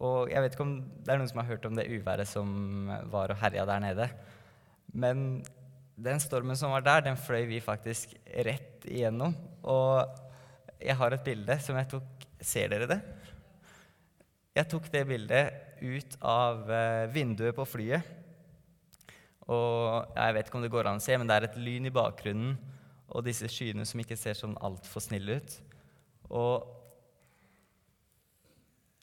Og 0.00 0.30
jeg 0.32 0.42
vet 0.42 0.54
ikke 0.56 0.64
om 0.64 0.76
det 1.04 1.12
er 1.12 1.20
noen 1.20 1.30
som 1.30 1.42
har 1.42 1.50
hørt 1.50 1.66
om 1.68 1.76
det 1.76 1.88
uværet 1.92 2.28
som 2.28 2.90
var 3.12 3.32
og 3.32 3.40
herja 3.42 3.66
der 3.68 3.82
nede. 3.84 4.06
Men 4.92 5.42
den 6.00 6.20
stormen 6.22 6.56
som 6.56 6.72
var 6.72 6.84
der, 6.84 7.04
den 7.04 7.18
fløy 7.20 7.44
vi 7.50 7.60
faktisk 7.60 8.14
rett 8.46 8.86
igjennom. 8.88 9.36
Og 9.68 10.08
jeg 10.80 10.96
har 10.96 11.12
et 11.12 11.26
bilde 11.26 11.58
som 11.62 11.78
jeg 11.80 11.90
tok 11.92 12.16
Ser 12.40 12.70
dere 12.72 12.86
det? 12.88 12.96
Jeg 14.56 14.64
tok 14.72 14.86
det 14.88 15.02
bildet 15.04 15.82
ut 15.84 16.14
av 16.24 16.70
eh, 16.72 17.10
vinduet 17.12 17.52
på 17.52 17.66
flyet. 17.68 18.06
Og 19.50 20.14
jeg 20.14 20.36
vet 20.36 20.48
ikke 20.48 20.60
om 20.60 20.64
det 20.64 20.72
går 20.72 20.88
an 20.90 21.00
å 21.00 21.04
se, 21.04 21.16
men 21.18 21.30
det 21.30 21.36
er 21.36 21.48
et 21.48 21.58
lyn 21.58 21.88
i 21.88 21.94
bakgrunnen 21.94 22.54
og 23.10 23.24
disse 23.26 23.48
skyene 23.50 23.86
som 23.88 24.02
ikke 24.02 24.18
ser 24.18 24.38
sånn 24.38 24.54
altfor 24.62 25.02
snille 25.02 25.40
ut. 25.40 25.56
Og 26.30 26.68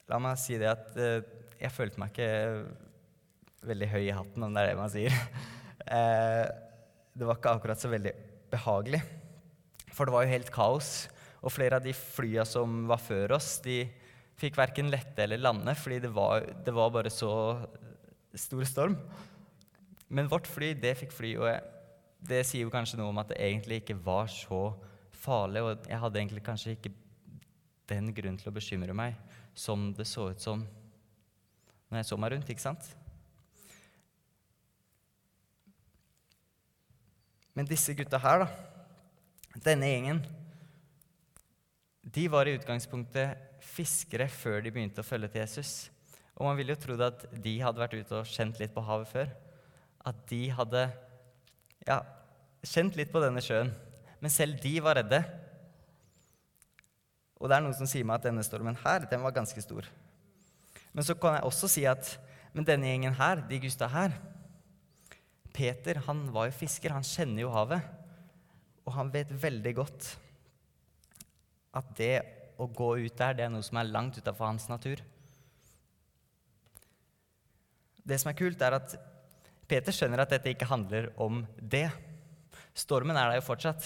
la 0.08 0.20
meg 0.24 0.40
si 0.40 0.56
det 0.60 0.70
at 0.72 0.96
eh, 0.96 1.26
jeg 1.60 1.74
følte 1.76 2.00
meg 2.00 2.14
ikke 2.14 3.68
veldig 3.68 3.92
høy 3.92 4.04
i 4.06 4.16
hatten, 4.16 4.46
om 4.46 4.56
det 4.56 4.64
er 4.64 4.72
det 4.72 4.80
man 4.80 4.94
sier. 4.94 5.12
eh, 5.98 6.46
det 7.18 7.28
var 7.28 7.40
ikke 7.40 7.56
akkurat 7.58 7.84
så 7.84 7.92
veldig 7.92 8.14
behagelig. 8.54 9.02
For 9.92 10.08
det 10.08 10.16
var 10.16 10.24
jo 10.24 10.36
helt 10.36 10.54
kaos. 10.54 10.92
Og 11.44 11.54
flere 11.54 11.80
av 11.80 11.86
de 11.86 11.94
flya 11.96 12.46
som 12.48 12.86
var 12.90 13.02
før 13.02 13.36
oss, 13.38 13.58
de 13.66 13.82
fikk 14.38 14.58
verken 14.60 14.92
lette 14.94 15.24
eller 15.24 15.42
lande 15.42 15.74
fordi 15.78 15.98
det 16.04 16.12
var, 16.14 16.46
det 16.66 16.74
var 16.76 16.94
bare 16.94 17.12
så 17.14 17.32
stor 18.38 18.68
storm. 18.70 18.98
Men 20.08 20.30
vårt 20.32 20.48
fly, 20.48 20.72
det 20.80 20.96
fikk 21.02 21.12
fly, 21.16 21.34
og 21.42 22.28
det 22.28 22.44
sier 22.48 22.66
jo 22.66 22.74
kanskje 22.74 23.00
noe 23.00 23.12
om 23.12 23.20
at 23.22 23.32
det 23.32 23.42
egentlig 23.44 23.82
ikke 23.82 23.98
var 24.06 24.30
så 24.32 24.72
farlig, 25.18 25.64
og 25.64 25.90
jeg 25.90 26.00
hadde 26.02 26.22
egentlig 26.22 26.46
kanskje 26.46 26.76
ikke 26.78 26.94
den 27.88 28.12
grunn 28.16 28.38
til 28.40 28.52
å 28.52 28.56
bekymre 28.56 28.96
meg 28.96 29.18
som 29.58 29.90
det 29.98 30.08
så 30.08 30.30
ut 30.32 30.44
som 30.44 30.64
når 31.88 32.02
jeg 32.02 32.08
så 32.10 32.18
meg 32.20 32.34
rundt, 32.34 32.50
ikke 32.52 32.64
sant? 32.64 32.88
Men 37.56 37.66
disse 37.66 37.96
gutta 37.98 38.20
her, 38.22 38.44
da, 38.44 38.50
denne 39.66 39.88
gjengen, 39.90 40.20
de 42.04 42.28
var 42.32 42.48
i 42.48 42.54
utgangspunktet 42.58 43.64
fiskere 43.66 44.28
før 44.30 44.62
de 44.64 44.72
begynte 44.74 45.02
å 45.02 45.08
følge 45.08 45.32
til 45.32 45.42
Jesus. 45.42 45.72
Og 46.38 46.46
man 46.46 46.60
ville 46.60 46.76
jo 46.76 46.82
trodd 46.84 47.02
at 47.08 47.26
de 47.34 47.56
hadde 47.64 47.82
vært 47.82 47.98
ute 47.98 48.20
og 48.20 48.30
kjent 48.30 48.60
litt 48.62 48.76
på 48.76 48.84
havet 48.86 49.10
før. 49.10 49.32
At 50.08 50.22
de 50.30 50.46
hadde 50.56 50.86
ja, 51.88 52.00
kjent 52.64 52.96
litt 53.00 53.12
på 53.12 53.22
denne 53.24 53.44
sjøen. 53.44 53.74
Men 54.24 54.34
selv 54.34 54.62
de 54.64 54.78
var 54.84 54.98
redde. 55.02 55.20
Og 57.38 57.50
det 57.50 57.58
er 57.58 57.66
noen 57.66 57.76
som 57.78 57.90
sier 57.90 58.08
meg 58.08 58.18
at 58.18 58.30
denne 58.30 58.46
stormen 58.46 58.80
her, 58.82 59.06
den 59.12 59.22
var 59.22 59.36
ganske 59.36 59.62
stor. 59.62 59.86
Men 60.96 61.06
så 61.06 61.14
kan 61.20 61.38
jeg 61.38 61.46
også 61.46 61.70
si 61.70 61.84
at 61.86 62.16
men 62.56 62.66
denne 62.66 62.90
gjengen 62.90 63.14
her, 63.20 63.44
de 63.46 63.60
gutta 63.62 63.86
her, 63.94 64.16
Peter 65.54 66.00
han 66.08 66.24
var 66.34 66.48
jo 66.48 66.56
fisker, 66.58 66.94
han 66.94 67.06
kjenner 67.06 67.44
jo 67.44 67.52
havet. 67.54 67.86
Og 68.88 68.96
han 68.96 69.12
vet 69.14 69.30
veldig 69.30 69.74
godt 69.78 70.08
at 71.78 71.92
det 72.00 72.16
å 72.58 72.66
gå 72.66 72.96
ut 73.04 73.18
der, 73.20 73.36
det 73.38 73.46
er 73.46 73.52
noe 73.54 73.66
som 73.66 73.78
er 73.78 73.92
langt 73.92 74.18
utafor 74.18 74.50
hans 74.50 74.66
natur. 74.72 75.04
Det 78.08 78.18
som 78.18 78.32
er 78.32 78.38
kult, 78.40 78.62
er 78.64 78.78
at 78.80 78.96
Peter 79.68 79.92
skjønner 79.92 80.24
at 80.24 80.32
dette 80.32 80.54
ikke 80.54 80.70
handler 80.70 81.10
om 81.20 81.42
det. 81.60 81.90
Stormen 82.78 83.18
er 83.18 83.32
der 83.32 83.42
jo 83.42 83.48
fortsatt. 83.50 83.84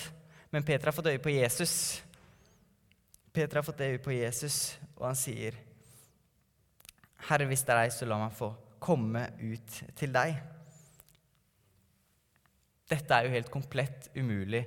Men 0.51 0.65
Peter 0.67 0.89
har 0.89 0.95
fått 0.95 1.09
øye 1.09 1.21
på 1.23 1.33
Jesus. 1.33 2.01
Peter 3.33 3.57
har 3.57 3.65
fått 3.65 3.81
øye 3.81 4.01
på 4.03 4.11
Jesus, 4.11 4.77
og 4.97 5.07
han 5.07 5.15
sier, 5.15 5.55
'Herre, 7.29 7.45
hvis 7.47 7.63
det 7.63 7.69
er 7.69 7.81
deg, 7.83 7.93
så 7.93 8.05
la 8.05 8.17
meg 8.17 8.33
få 8.35 8.53
komme 8.79 9.29
ut 9.39 9.83
til 9.95 10.11
deg.' 10.11 10.35
Dette 12.91 13.13
er 13.15 13.23
jo 13.23 13.35
helt 13.35 13.50
komplett 13.50 14.09
umulig 14.15 14.65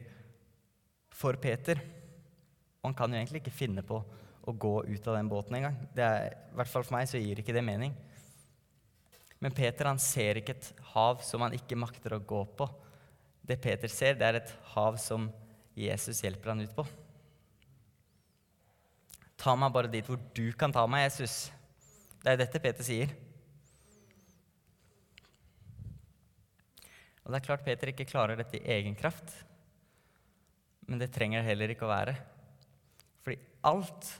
for 1.13 1.37
Peter. 1.37 1.77
Og 2.81 2.89
han 2.89 2.95
kan 2.95 3.13
jo 3.13 3.19
egentlig 3.21 3.43
ikke 3.43 3.59
finne 3.59 3.83
på 3.83 3.99
å 4.45 4.53
gå 4.53 4.85
ut 4.89 5.09
av 5.09 5.17
den 5.19 5.29
båten 5.29 5.57
engang. 5.57 5.77
I 5.93 6.55
hvert 6.57 6.69
fall 6.69 6.85
for 6.85 6.97
meg 6.97 7.09
så 7.09 7.21
gir 7.21 7.37
ikke 7.41 7.53
det 7.53 7.65
mening. 7.65 7.93
Men 9.45 9.53
Peter 9.53 9.85
han 9.91 9.99
ser 10.01 10.39
ikke 10.41 10.55
et 10.57 10.71
hav 10.95 11.19
som 11.21 11.43
han 11.45 11.53
ikke 11.53 11.77
makter 11.77 12.15
å 12.17 12.23
gå 12.25 12.39
på. 12.57 12.65
Det 13.45 13.59
Peter 13.61 13.93
ser, 13.93 14.17
det 14.17 14.25
er 14.25 14.39
et 14.39 14.53
hav 14.73 14.97
som 14.97 15.27
Jesus 15.77 16.23
hjelper 16.25 16.55
han 16.55 16.63
ut 16.65 16.73
på. 16.73 16.87
Ta 19.37 19.53
meg 19.61 19.75
bare 19.75 19.93
dit 19.93 20.09
hvor 20.09 20.17
du 20.33 20.47
kan 20.57 20.73
ta 20.73 20.87
meg, 20.89 21.11
Jesus. 21.11 21.51
Det 22.23 22.33
er 22.33 22.41
dette 22.41 22.63
Peter 22.65 22.89
sier. 22.89 23.13
Og 27.21 27.29
det 27.29 27.43
er 27.43 27.47
klart 27.51 27.69
Peter 27.69 27.93
ikke 27.93 28.09
klarer 28.09 28.41
dette 28.41 28.63
i 28.63 28.67
egen 28.79 28.97
kraft, 28.97 29.29
men 30.89 31.05
det 31.05 31.13
trenger 31.13 31.43
det 31.43 31.51
heller 31.51 31.77
ikke 31.77 31.85
å 31.85 31.93
være. 31.93 32.17
Fordi 33.21 33.41
alt 33.69 34.11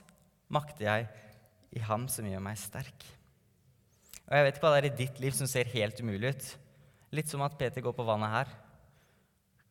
makter 0.53 0.85
jeg 0.85 1.11
i 1.73 1.85
Ham 1.89 2.05
som 2.13 2.29
gjør 2.29 2.45
meg 2.45 2.61
sterk. 2.61 3.09
Og 4.25 4.33
Jeg 4.33 4.45
vet 4.45 4.57
ikke 4.57 4.65
hva 4.65 4.73
det 4.73 4.81
er 4.81 4.89
i 4.89 4.97
ditt 5.03 5.19
liv 5.21 5.35
som 5.37 5.49
ser 5.49 5.69
helt 5.73 5.99
umulig 6.01 6.33
ut. 6.33 6.47
Litt 7.15 7.29
som 7.29 7.43
at 7.45 7.57
Peter 7.59 7.83
går 7.85 7.93
på 7.93 8.05
vannet 8.07 8.33
her. 8.33 8.53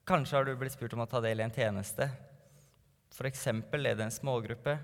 Kanskje 0.07 0.37
har 0.39 0.47
du 0.47 0.55
blitt 0.59 0.77
spurt 0.77 0.95
om 0.95 1.03
å 1.03 1.09
ta 1.11 1.21
del 1.25 1.41
i 1.41 1.47
en 1.47 1.55
tjeneste. 1.55 2.07
F.eks. 3.15 3.49
lede 3.75 4.05
en 4.05 4.15
smågruppe. 4.15 4.77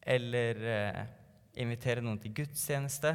Eller 0.00 0.64
eh, 0.64 1.04
invitere 1.60 2.00
noen 2.00 2.18
til 2.22 2.32
gudstjeneste 2.40 3.12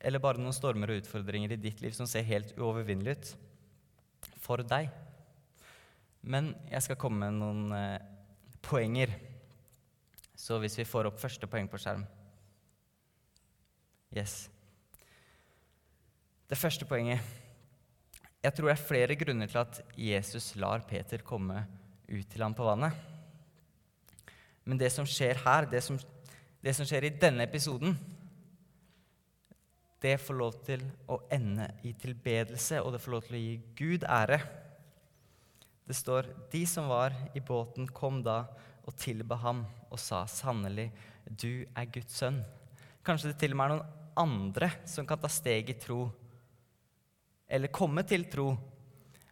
eller 0.00 0.22
bare 0.22 0.40
noen 0.40 0.56
stormer 0.56 0.92
og 0.92 1.02
utfordringer 1.02 1.52
i 1.54 1.60
ditt 1.60 1.82
liv 1.84 1.92
som 1.92 2.08
ser 2.08 2.24
helt 2.28 2.54
uovervinnelig 2.56 3.16
ut 3.18 3.32
for 4.40 4.64
deg. 4.64 4.88
Men 6.20 6.54
jeg 6.70 6.86
skal 6.86 6.98
komme 7.00 7.26
med 7.26 7.36
noen 7.40 7.74
eh, 7.76 8.00
poenger. 8.64 9.12
Så 10.36 10.56
hvis 10.60 10.78
vi 10.80 10.88
får 10.88 11.10
opp 11.10 11.20
første 11.20 11.48
poeng 11.50 11.68
på 11.68 11.80
skjerm 11.80 12.06
Yes. 14.10 14.48
Det 16.50 16.58
første 16.58 16.82
poenget 16.82 17.22
Jeg 18.42 18.54
tror 18.56 18.66
det 18.66 18.72
er 18.72 18.88
flere 18.88 19.16
grunner 19.20 19.46
til 19.46 19.60
at 19.60 19.82
Jesus 19.94 20.56
lar 20.56 20.82
Peter 20.88 21.22
komme 21.22 21.60
ut 22.10 22.26
til 22.26 22.42
ham 22.42 22.54
på 22.56 22.64
vannet. 22.66 22.96
Men 24.64 24.80
det 24.80 24.88
som 24.90 25.06
skjer 25.06 25.38
her, 25.44 25.68
det 25.70 25.82
som, 25.84 25.98
det 26.64 26.72
som 26.74 26.88
skjer 26.88 27.06
i 27.06 27.12
denne 27.20 27.44
episoden, 27.44 27.94
det 30.00 30.16
får 30.24 30.38
lov 30.40 30.56
til 30.64 30.82
å 31.06 31.20
ende 31.30 31.68
i 31.84 31.92
tilbedelse, 31.92 32.80
og 32.80 32.94
det 32.94 33.02
får 33.04 33.14
lov 33.14 33.26
til 33.28 33.36
å 33.36 33.42
gi 33.44 33.54
Gud 33.76 34.08
ære. 34.08 34.40
Det 35.86 35.96
står 35.98 36.32
de 36.50 36.64
som 36.66 36.88
var 36.88 37.14
i 37.36 37.44
båten, 37.44 37.86
kom 37.92 38.22
da 38.24 38.40
og 38.88 38.96
tilba 38.98 39.36
ham 39.44 39.66
og 39.90 40.00
sa 40.00 40.24
sannelig, 40.26 40.88
du 41.28 41.66
er 41.76 41.92
Guds 41.92 42.16
sønn. 42.22 42.40
Kanskje 43.04 43.34
det 43.34 43.40
til 43.42 43.54
og 43.54 43.60
med 43.60 43.68
er 43.68 43.76
noen 43.76 43.99
andre 44.18 44.70
som 44.88 45.06
kan 45.06 45.20
ta 45.20 45.28
steg 45.30 45.70
i 45.70 45.78
tro, 45.78 46.08
eller 47.50 47.72
komme 47.74 48.04
til 48.06 48.26
tro, 48.30 48.52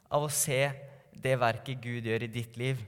av 0.08 0.25
å 0.25 0.32
se 0.32 0.61
det 1.12 1.35
verket 1.38 1.82
Gud 1.82 2.06
gjør 2.08 2.25
i 2.25 2.30
ditt 2.32 2.56
liv, 2.61 2.80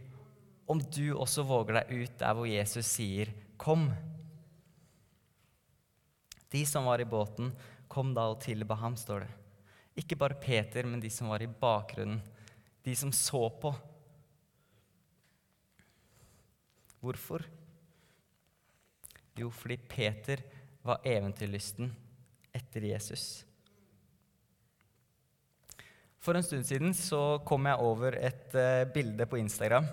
om 0.71 0.79
du 0.81 1.13
også 1.13 1.45
våger 1.47 1.81
deg 1.81 1.91
ut 1.91 2.19
der 2.21 2.37
hvor 2.37 2.47
Jesus 2.47 2.87
sier 2.87 3.33
'kom'. 3.59 3.91
De 6.51 6.65
som 6.67 6.85
var 6.85 7.01
i 7.01 7.05
båten, 7.05 7.53
kom 7.89 8.15
da 8.15 8.31
og 8.31 8.41
tilba 8.41 8.75
ham, 8.75 8.97
står 8.97 9.21
det. 9.21 9.31
Ikke 9.97 10.17
bare 10.17 10.41
Peter, 10.41 10.87
men 10.87 11.01
de 11.01 11.11
som 11.11 11.29
var 11.29 11.43
i 11.43 11.47
bakgrunnen, 11.47 12.23
de 12.83 12.95
som 12.97 13.13
så 13.13 13.51
på. 13.61 13.75
Hvorfor? 17.01 17.45
Jo, 19.37 19.51
fordi 19.51 19.77
Peter 19.77 20.43
var 20.87 21.05
eventyrlysten 21.07 21.91
etter 22.57 22.87
Jesus. 22.91 23.45
For 26.21 26.37
en 26.37 26.45
stund 26.45 26.67
siden 26.69 26.93
så 26.97 27.41
kom 27.49 27.69
jeg 27.69 27.85
over 27.85 28.17
et 28.21 28.57
uh, 28.57 28.85
bilde 28.93 29.25
på 29.29 29.39
Instagram 29.41 29.87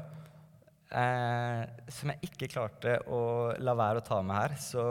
uh, 0.91 1.61
som 1.87 2.11
jeg 2.11 2.29
ikke 2.29 2.49
klarte 2.51 2.97
å 3.07 3.21
la 3.63 3.75
være 3.77 4.01
å 4.01 4.07
ta 4.07 4.19
med 4.23 4.35
her. 4.35 4.57
Så 4.59 4.83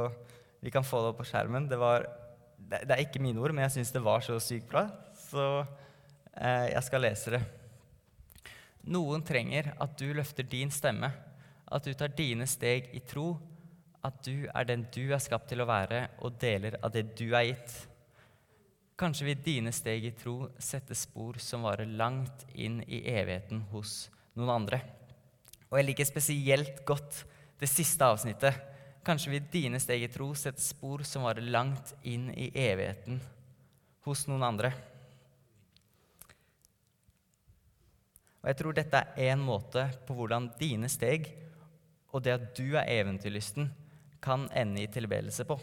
vi 0.64 0.72
kan 0.72 0.86
få 0.86 1.02
det 1.02 1.12
opp 1.12 1.20
på 1.20 1.28
skjermen. 1.28 1.68
Det 1.68 1.80
var 1.80 2.06
det, 2.56 2.86
det 2.88 2.94
er 2.94 3.04
ikke 3.04 3.22
mine 3.22 3.42
ord, 3.42 3.54
men 3.54 3.66
jeg 3.66 3.78
syns 3.78 3.92
det 3.94 4.04
var 4.04 4.24
så 4.24 4.38
sykt 4.42 4.68
bra, 4.70 4.86
så 5.28 5.44
uh, 5.62 6.66
jeg 6.72 6.82
skal 6.88 7.04
lese 7.04 7.36
det. 7.36 7.42
Noen 8.86 9.24
trenger 9.26 9.72
at 9.82 9.96
du 9.98 10.08
løfter 10.14 10.46
din 10.46 10.70
stemme, 10.72 11.10
at 11.66 11.84
du 11.84 11.92
tar 11.98 12.14
dine 12.14 12.46
steg 12.48 12.88
i 12.94 13.02
tro, 13.02 13.34
at 14.06 14.22
du 14.24 14.46
er 14.46 14.66
den 14.68 14.86
du 14.94 15.04
er 15.10 15.22
skapt 15.22 15.48
til 15.50 15.62
å 15.62 15.68
være, 15.68 16.06
og 16.22 16.38
deler 16.40 16.78
av 16.84 16.94
det 16.94 17.04
du 17.18 17.28
er 17.34 17.50
gitt. 17.50 17.74
Kanskje 18.96 19.26
vil 19.28 19.42
dine 19.44 19.72
steg 19.76 20.06
i 20.08 20.14
tro 20.16 20.48
sette 20.62 20.96
spor 20.96 21.40
som 21.42 21.66
varer 21.66 21.90
langt 21.98 22.46
inn 22.54 22.78
i 22.86 23.02
evigheten 23.12 23.66
hos 23.72 24.06
noen 24.38 24.54
andre. 24.54 24.80
Og 25.68 25.80
jeg 25.80 25.88
liker 25.90 26.08
spesielt 26.08 26.84
godt 26.88 27.24
det 27.60 27.68
siste 27.68 28.06
avsnittet. 28.06 28.56
Kanskje 29.06 29.34
vil 29.34 29.48
dine 29.52 29.80
steg 29.82 30.06
i 30.06 30.10
tro 30.12 30.30
sette 30.38 30.62
spor 30.64 31.04
som 31.06 31.26
varer 31.26 31.44
langt 31.44 31.92
inn 32.08 32.30
i 32.32 32.48
evigheten 32.50 33.20
hos 34.06 34.24
noen 34.30 34.46
andre. 34.46 34.70
Og 38.40 38.52
jeg 38.52 38.58
tror 38.60 38.76
dette 38.78 39.02
er 39.02 39.32
én 39.32 39.42
måte 39.42 39.88
på 40.06 40.14
hvordan 40.14 40.52
dine 40.60 40.88
steg 40.92 41.26
og 42.14 42.22
det 42.24 42.36
at 42.36 42.46
du 42.56 42.76
er 42.78 42.88
eventyrlysten, 42.88 43.68
kan 44.22 44.48
ende 44.50 44.82
i 44.82 44.90
tilbedelse 44.90 45.44
på. 45.48 45.58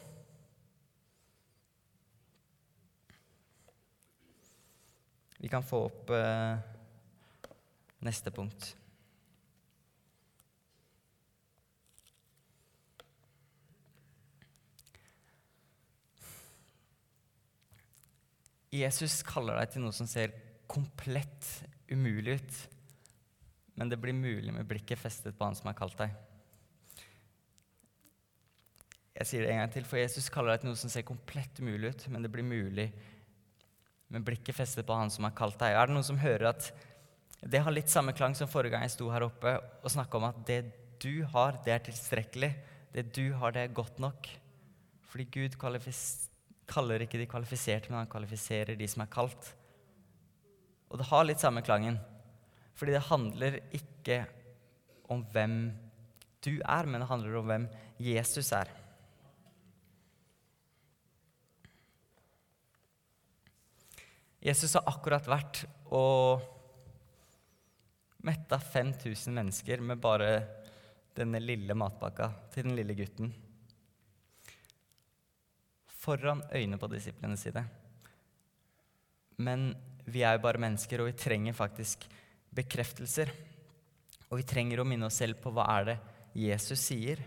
Vi 5.43 5.50
kan 5.51 5.65
få 5.67 5.81
opp 5.89 6.10
eh, 6.15 6.55
neste 8.07 8.31
punkt. 8.31 8.69
Jesus 18.74 19.19
kaller 19.27 19.60
deg 19.60 19.74
til 19.74 19.83
noe 19.83 19.93
som 19.93 20.07
ser 20.10 20.31
komplett 20.72 21.50
umulig 21.91 22.39
ut, 22.39 22.62
men 23.75 23.91
det 23.91 24.00
blir 24.01 24.15
mulig 24.15 24.55
med 24.55 24.65
blikket 24.69 25.01
festet 25.01 25.36
på 25.38 25.45
Han 25.45 25.60
som 25.60 25.67
har 25.69 25.77
kalt 25.77 26.00
deg. 26.00 26.15
Jeg 29.13 29.29
sier 29.29 29.43
det 29.46 29.51
en 29.53 29.62
gang 29.62 29.74
til, 29.74 29.86
for 29.86 30.01
Jesus 30.01 30.29
kaller 30.34 30.55
deg 30.55 30.63
til 30.63 30.72
noe 30.72 30.79
som 30.79 30.89
ser 30.89 31.05
komplett 31.05 31.60
umulig 31.62 31.93
ut, 31.93 32.08
men 32.10 32.25
det 32.25 32.32
blir 32.34 32.46
mulig 32.48 32.88
med 34.13 34.25
blikket 34.25 34.58
festet 34.58 34.86
på 34.88 34.98
Han 34.98 35.12
som 35.13 35.27
har 35.27 35.36
kalt 35.38 35.60
deg. 35.62 35.75
Er 35.77 35.89
det 35.89 35.96
noen 35.96 36.05
som 36.05 36.22
hører 36.22 36.50
at 36.51 36.72
det 37.43 37.62
har 37.62 37.75
litt 37.75 37.91
samme 37.91 38.13
klang 38.15 38.36
som 38.38 38.50
forrige 38.50 38.74
gang 38.74 38.86
jeg 38.86 38.96
sto 38.96 39.10
her 39.12 39.25
oppe 39.25 39.58
og 39.60 39.91
snakka 39.91 40.20
om 40.20 40.29
at 40.29 40.39
det 40.48 40.62
du 41.03 41.25
har, 41.34 41.58
det 41.65 41.74
er 41.74 41.84
tilstrekkelig. 41.84 42.51
Det 42.93 43.10
du 43.15 43.34
har, 43.38 43.51
det 43.51 43.65
er 43.65 43.75
godt 43.75 44.00
nok. 44.00 44.29
Fordi 45.12 45.25
Gud 45.34 45.58
kaller 45.60 47.03
ikke 47.03 47.20
de 47.20 47.27
kvalifiserte, 47.29 47.91
men 47.91 48.03
han 48.03 48.12
kvalifiserer 48.12 48.77
de 48.79 48.88
som 48.89 49.03
er 49.03 49.12
kalt. 49.12 49.50
Og 50.89 51.01
det 51.01 51.10
har 51.10 51.25
litt 51.27 51.43
samme 51.43 51.65
klangen. 51.65 52.00
Fordi 52.77 52.96
det 52.96 53.08
handler 53.10 53.60
ikke 53.75 54.24
om 55.12 55.25
hvem 55.34 55.58
du 56.46 56.55
er, 56.62 56.88
men 56.88 57.03
det 57.03 57.10
handler 57.10 57.41
om 57.41 57.51
hvem 57.51 57.67
Jesus 58.01 58.53
er. 58.55 58.72
Jesus 64.43 64.73
har 64.75 64.89
akkurat 64.91 65.27
vært 65.31 65.62
og 65.95 66.43
metta 68.27 68.59
5000 68.59 69.35
mennesker 69.35 69.83
med 69.83 70.01
bare 70.03 70.33
denne 71.15 71.39
lille 71.39 71.75
matpakka 71.77 72.27
til 72.51 72.67
den 72.67 72.75
lille 72.75 72.95
gutten. 72.97 73.31
Foran 76.03 76.43
øynene 76.51 76.79
på 76.81 76.89
disiplene 76.91 77.39
sine. 77.39 77.63
Men 79.39 79.71
vi 80.03 80.25
er 80.27 80.35
jo 80.35 80.43
bare 80.43 80.59
mennesker, 80.59 81.00
og 81.00 81.07
vi 81.12 81.15
trenger 81.23 81.56
faktisk 81.56 82.03
bekreftelser. 82.51 83.32
Og 84.27 84.41
vi 84.41 84.47
trenger 84.47 84.82
å 84.82 84.88
minne 84.88 85.08
oss 85.08 85.21
selv 85.21 85.39
på 85.39 85.53
hva 85.56 85.69
er 85.77 85.88
det 85.91 85.97
Jesus 86.43 86.84
sier. 86.89 87.21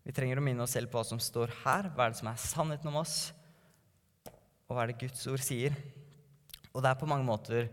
Vi 0.00 0.14
trenger 0.16 0.40
å 0.40 0.44
minne 0.44 0.64
oss 0.64 0.72
selv 0.78 0.88
på 0.88 0.96
hva 0.96 1.04
som 1.04 1.20
står 1.20 1.52
her, 1.66 1.90
hva 1.92 2.06
er 2.06 2.14
det 2.14 2.22
som 2.22 2.32
er 2.32 2.40
sannheten 2.40 2.88
om 2.88 3.00
oss, 3.02 3.16
og 4.68 4.72
hva 4.72 4.84
er 4.84 4.92
det 4.92 5.00
Guds 5.02 5.26
ord 5.28 5.44
sier. 5.44 5.76
Og 6.74 6.82
det 6.82 6.90
er 6.90 7.00
på 7.00 7.08
mange 7.10 7.26
måter 7.26 7.68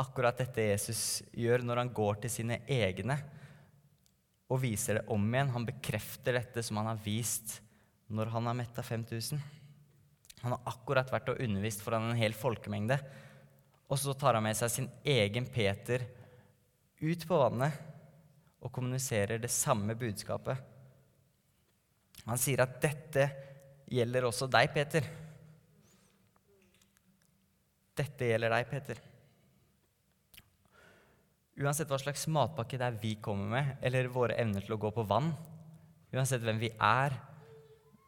akkurat 0.00 0.38
dette 0.40 0.64
Jesus 0.70 1.22
gjør 1.36 1.64
når 1.66 1.82
han 1.82 1.92
går 1.94 2.22
til 2.22 2.32
sine 2.32 2.62
egne 2.70 3.18
og 4.52 4.60
viser 4.62 4.98
det 4.98 5.08
om 5.12 5.24
igjen. 5.28 5.52
Han 5.54 5.68
bekrefter 5.68 6.36
dette 6.36 6.64
som 6.64 6.80
han 6.80 6.90
har 6.92 7.02
vist 7.04 7.60
når 8.12 8.32
han 8.34 8.48
har 8.50 8.56
metta 8.58 8.84
5000. 8.84 9.40
Han 10.42 10.56
har 10.56 10.72
akkurat 10.72 11.12
vært 11.12 11.30
og 11.32 11.40
undervist 11.40 11.84
foran 11.84 12.10
en 12.10 12.18
hel 12.18 12.34
folkemengde. 12.36 12.98
Og 13.88 14.00
så 14.00 14.14
tar 14.18 14.36
han 14.36 14.44
med 14.44 14.58
seg 14.58 14.72
sin 14.72 14.90
egen 15.04 15.46
Peter 15.52 16.04
ut 17.02 17.26
på 17.28 17.38
vannet 17.38 17.78
og 18.62 18.70
kommuniserer 18.74 19.40
det 19.42 19.50
samme 19.50 19.96
budskapet. 19.98 20.58
Han 22.26 22.38
sier 22.38 22.62
at 22.62 22.76
dette 22.82 23.26
gjelder 23.90 24.28
også 24.28 24.46
deg, 24.50 24.70
Peter. 24.74 25.06
Dette 27.92 28.24
gjelder 28.24 28.54
deg, 28.54 28.68
Peter. 28.70 29.00
Uansett 31.60 31.90
hva 31.92 31.98
slags 32.00 32.24
matpakke 32.32 32.78
det 32.80 32.86
er 32.86 33.00
vi 33.02 33.16
kommer 33.20 33.50
med, 33.52 33.74
eller 33.84 34.08
våre 34.12 34.38
evner 34.40 34.64
til 34.64 34.78
å 34.78 34.80
gå 34.80 34.88
på 34.96 35.04
vann, 35.04 35.28
uansett 36.14 36.40
hvem 36.44 36.60
vi 36.62 36.70
er, 36.72 37.18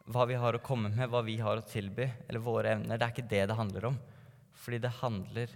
hva 0.09 0.25
vi 0.29 0.37
har 0.41 0.57
å 0.57 0.63
komme 0.65 0.89
med, 0.89 1.09
hva 1.09 1.21
vi 1.25 1.37
har 1.41 1.61
å 1.61 1.65
tilby, 1.65 2.07
eller 2.25 2.41
våre 2.41 2.73
evner, 2.73 2.97
det 2.97 3.05
er 3.05 3.13
ikke 3.13 3.29
det 3.29 3.43
det 3.51 3.57
handler 3.59 3.87
om. 3.91 3.99
Fordi 4.57 4.81
det 4.81 4.93
handler 4.97 5.53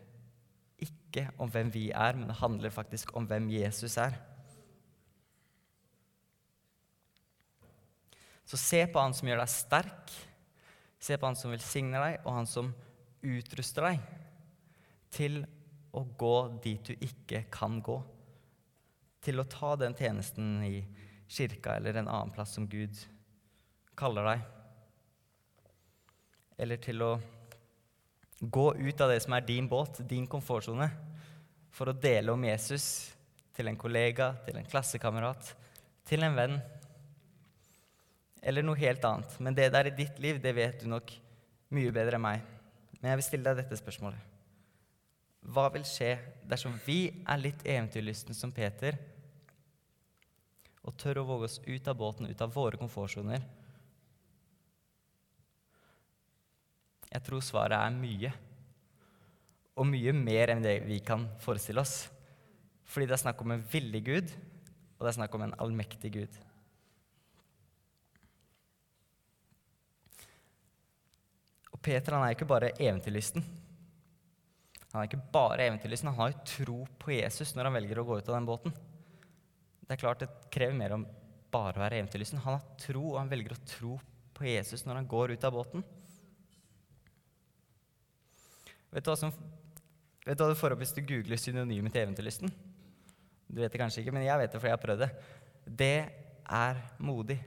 ikke 0.86 1.26
om 1.42 1.50
hvem 1.50 1.74
vi 1.74 1.88
er, 1.90 2.18
men 2.18 2.30
det 2.30 2.38
handler 2.38 2.74
faktisk 2.74 3.16
om 3.18 3.26
hvem 3.30 3.50
Jesus 3.54 3.98
er. 4.02 4.14
Så 8.50 8.58
se 8.58 8.86
på 8.90 9.02
han 9.02 9.14
som 9.18 9.30
gjør 9.30 9.42
deg 9.42 9.54
sterk, 9.54 10.16
se 11.02 11.18
på 11.18 11.26
han 11.26 11.38
som 11.38 11.54
velsigner 11.54 12.06
deg, 12.06 12.22
og 12.24 12.38
han 12.38 12.50
som 12.50 12.72
utruster 13.26 13.90
deg 13.90 14.19
til 15.14 15.42
å 15.96 16.04
gå 16.18 16.36
dit 16.64 16.92
du 16.92 16.94
ikke 17.06 17.46
kan 17.52 17.80
gå. 17.84 17.98
Til 19.24 19.42
å 19.42 19.48
ta 19.50 19.74
den 19.80 19.96
tjenesten 19.98 20.60
i 20.64 20.84
kirka 21.30 21.76
eller 21.78 22.00
en 22.00 22.10
annen 22.10 22.34
plass 22.34 22.56
som 22.58 22.68
Gud 22.70 22.96
kaller 24.00 24.32
deg. 24.32 24.48
Eller 26.60 26.82
til 26.84 27.04
å 27.06 27.14
gå 28.40 28.66
ut 28.76 29.02
av 29.02 29.12
det 29.12 29.20
som 29.24 29.36
er 29.36 29.46
din 29.48 29.68
båt, 29.68 30.02
din 30.08 30.28
komfortsone, 30.28 30.88
for 31.76 31.92
å 31.92 31.96
dele 31.96 32.34
om 32.34 32.46
Jesus 32.48 32.86
til 33.56 33.70
en 33.70 33.80
kollega, 33.80 34.32
til 34.46 34.58
en 34.60 34.68
klassekamerat, 34.68 35.54
til 36.08 36.24
en 36.26 36.38
venn. 36.38 36.58
Eller 38.40 38.64
noe 38.64 38.80
helt 38.80 39.04
annet. 39.06 39.36
Men 39.44 39.56
det 39.56 39.70
der 39.76 39.92
i 39.92 39.96
ditt 39.96 40.20
liv, 40.24 40.40
det 40.42 40.56
vet 40.56 40.84
du 40.84 40.90
nok 40.92 41.12
mye 41.76 41.94
bedre 41.94 42.18
enn 42.18 42.26
meg. 42.26 42.44
Men 43.00 43.12
jeg 43.12 43.20
vil 43.20 43.28
stille 43.28 43.52
deg 43.52 43.64
dette 43.64 43.80
spørsmålet. 43.80 44.29
Hva 45.40 45.70
vil 45.74 45.86
skje 45.88 46.16
dersom 46.50 46.76
vi 46.86 47.08
er 47.24 47.40
litt 47.42 47.64
eventyrlystne 47.64 48.36
som 48.36 48.52
Peter 48.54 48.98
og 50.84 50.96
tør 51.00 51.22
å 51.22 51.28
våge 51.28 51.48
oss 51.48 51.58
ut 51.66 51.88
av 51.88 51.98
båten, 52.00 52.28
ut 52.28 52.42
av 52.44 52.54
våre 52.54 52.80
komfortsoner? 52.80 53.44
Jeg 57.10 57.26
tror 57.26 57.42
svaret 57.44 57.78
er 57.80 57.96
mye. 57.96 58.32
Og 59.80 59.88
mye 59.88 60.14
mer 60.14 60.54
enn 60.54 60.64
det 60.64 60.78
vi 60.86 61.00
kan 61.04 61.26
forestille 61.42 61.82
oss. 61.82 62.04
Fordi 62.90 63.08
det 63.08 63.16
er 63.16 63.24
snakk 63.24 63.42
om 63.44 63.54
en 63.54 63.66
villig 63.72 64.02
Gud, 64.06 64.32
og 64.98 65.06
det 65.06 65.12
er 65.12 65.18
snakk 65.20 65.36
om 65.38 65.46
en 65.46 65.56
allmektig 65.62 66.12
Gud. 66.14 66.40
Og 71.70 71.82
Peter 71.86 72.18
han 72.18 72.26
er 72.26 72.36
ikke 72.36 72.50
bare 72.50 72.74
eventyrlysten. 72.76 73.46
Han 74.90 75.04
er 75.04 75.10
ikke 75.10 75.22
bare 75.34 75.68
eventyrlysten, 75.68 76.10
han 76.10 76.18
har 76.18 76.32
jo 76.32 76.46
tro 76.50 76.78
på 77.02 77.14
Jesus 77.14 77.54
når 77.54 77.70
han 77.70 77.76
velger 77.78 78.00
å 78.02 78.06
gå 78.08 78.18
ut 78.18 78.30
av 78.30 78.40
den 78.40 78.48
båten. 78.48 78.74
Det 79.86 79.94
er 79.94 80.02
klart 80.02 80.24
det 80.24 80.30
krever 80.54 80.78
mer 80.78 80.96
om 80.96 81.06
bare 81.54 81.78
å 81.78 81.84
være 81.84 82.00
eventyrlysten. 82.02 82.42
Han 82.42 82.58
har 82.58 82.66
tro, 82.82 83.04
og 83.12 83.20
han 83.22 83.30
velger 83.30 83.54
å 83.54 83.64
tro 83.70 84.00
på 84.38 84.48
Jesus 84.50 84.86
når 84.86 85.02
han 85.02 85.10
går 85.10 85.36
ut 85.36 85.46
av 85.46 85.54
båten. 85.54 85.86
Vet 88.90 89.06
du 89.06 89.12
hva, 89.12 89.18
som, 89.22 89.34
vet 90.26 90.34
du, 90.34 90.42
hva 90.42 90.50
du 90.50 90.58
får 90.58 90.74
opp 90.74 90.82
hvis 90.82 90.96
du 90.98 91.04
googler 91.06 91.42
synonymet 91.42 91.94
til 91.94 92.08
eventyrlysten? 92.08 92.54
Du 93.50 93.62
vet 93.62 93.74
det 93.74 93.82
kanskje 93.82 94.02
ikke, 94.02 94.14
men 94.16 94.26
jeg 94.26 94.42
vet 94.42 94.54
det, 94.54 94.62
for 94.62 94.70
jeg 94.70 94.78
har 94.78 94.82
prøvd 94.82 95.06
det. 95.06 95.10
Det 95.86 95.96
er 96.50 96.82
modig. 97.06 97.38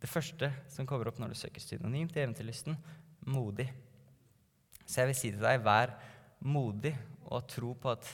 Det 0.00 0.10
første 0.10 0.50
som 0.72 0.86
kommer 0.88 1.10
opp 1.10 1.18
når 1.22 1.34
du 1.34 1.38
søker 1.38 1.62
synonym 1.62 2.10
til 2.10 2.24
eventyrlysten, 2.24 2.78
modig. 3.30 3.68
Så 4.86 5.04
jeg 5.04 5.10
vil 5.10 5.18
si 5.18 5.30
til 5.34 5.42
deg, 5.42 5.62
vær 5.62 5.94
modig 5.94 6.09
og 6.40 7.34
ha 7.34 7.40
tro 7.46 7.74
på 7.76 7.90
at 7.92 8.08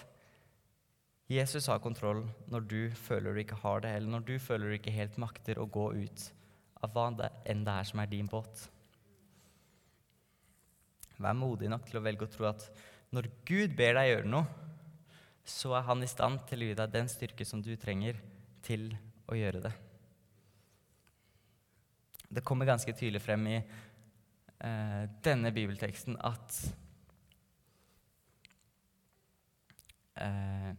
Jesus 1.30 1.66
har 1.66 1.82
kontroll 1.82 2.22
når 2.50 2.66
du 2.70 2.80
føler 2.94 3.34
du 3.34 3.42
ikke 3.42 3.58
har 3.62 3.82
det, 3.82 3.96
eller 3.96 4.10
når 4.10 4.26
du 4.26 4.36
føler 4.38 4.70
du 4.70 4.76
ikke 4.78 4.94
helt 4.94 5.16
makter 5.18 5.58
å 5.58 5.66
gå 5.66 5.88
ut 5.94 6.26
av 6.84 6.92
hva 6.94 7.08
enn 7.46 7.64
det 7.66 7.72
er 7.72 7.88
som 7.88 8.02
er 8.02 8.10
din 8.10 8.28
båt. 8.30 8.68
Vær 11.16 11.34
modig 11.34 11.70
nok 11.72 11.86
til 11.88 11.98
å 11.98 12.04
velge 12.04 12.28
å 12.28 12.30
tro 12.30 12.46
at 12.50 12.68
når 13.14 13.30
Gud 13.48 13.74
ber 13.78 13.96
deg 13.96 14.10
gjøre 14.10 14.30
noe, 14.30 14.46
så 15.46 15.76
er 15.78 15.86
han 15.86 16.02
i 16.02 16.10
stand 16.10 16.42
til 16.50 16.62
å 16.62 16.70
gi 16.70 16.78
deg 16.78 16.94
den 16.94 17.08
styrke 17.10 17.46
som 17.46 17.62
du 17.62 17.72
trenger 17.78 18.18
til 18.66 18.90
å 19.30 19.38
gjøre 19.38 19.62
det. 19.68 19.74
Det 22.26 22.42
kommer 22.44 22.66
ganske 22.66 22.92
tydelig 22.92 23.22
frem 23.22 23.46
i 23.48 23.56
eh, 23.56 25.02
denne 25.22 25.52
bibelteksten 25.54 26.18
at 26.26 26.58
eh, 30.22 30.72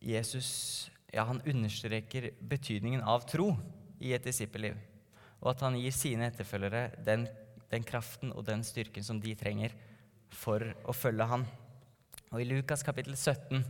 Jesus 0.00 0.90
ja, 1.12 1.24
han 1.24 1.40
understreker 1.46 2.30
betydningen 2.40 3.02
av 3.02 3.24
tro 3.28 3.50
i 3.98 4.12
et 4.12 4.24
disippelliv. 4.24 4.76
Og 5.40 5.52
at 5.52 5.64
han 5.64 5.78
gir 5.78 5.94
sine 5.94 6.28
etterfølgere 6.30 6.90
den, 7.06 7.26
den 7.70 7.86
kraften 7.86 8.32
og 8.32 8.44
den 8.48 8.64
styrken 8.66 9.04
som 9.04 9.20
de 9.22 9.34
trenger 9.38 9.74
for 10.32 10.62
å 10.84 10.94
følge 10.96 11.28
han. 11.30 11.46
Og 12.32 12.42
I 12.42 12.48
Lukas 12.48 12.82
kapittel 12.84 13.16
17, 13.16 13.64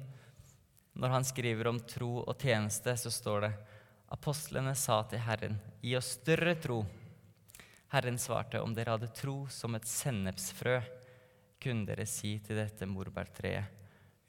når 0.97 1.13
han 1.13 1.27
skriver 1.29 1.69
om 1.69 1.81
tro 1.85 2.23
og 2.25 2.35
tjeneste, 2.41 2.95
så 2.97 3.13
står 3.13 3.47
det 3.47 3.55
Apostlene 4.15 4.73
sa 4.79 5.01
til 5.11 5.21
Herren, 5.27 5.59
gi 5.83 5.97
oss 5.99 6.15
større 6.21 6.55
tro. 6.63 6.81
Herren 7.91 8.19
svarte, 8.23 8.63
om 8.63 8.75
dere 8.75 8.95
hadde 8.95 9.11
tro 9.15 9.45
som 9.51 9.75
et 9.75 9.87
sennepsfrø, 9.87 10.79
kunne 11.63 11.89
dere 11.89 12.07
si 12.09 12.37
til 12.45 12.59
dette 12.59 12.87
morbærtreet, 12.87 13.76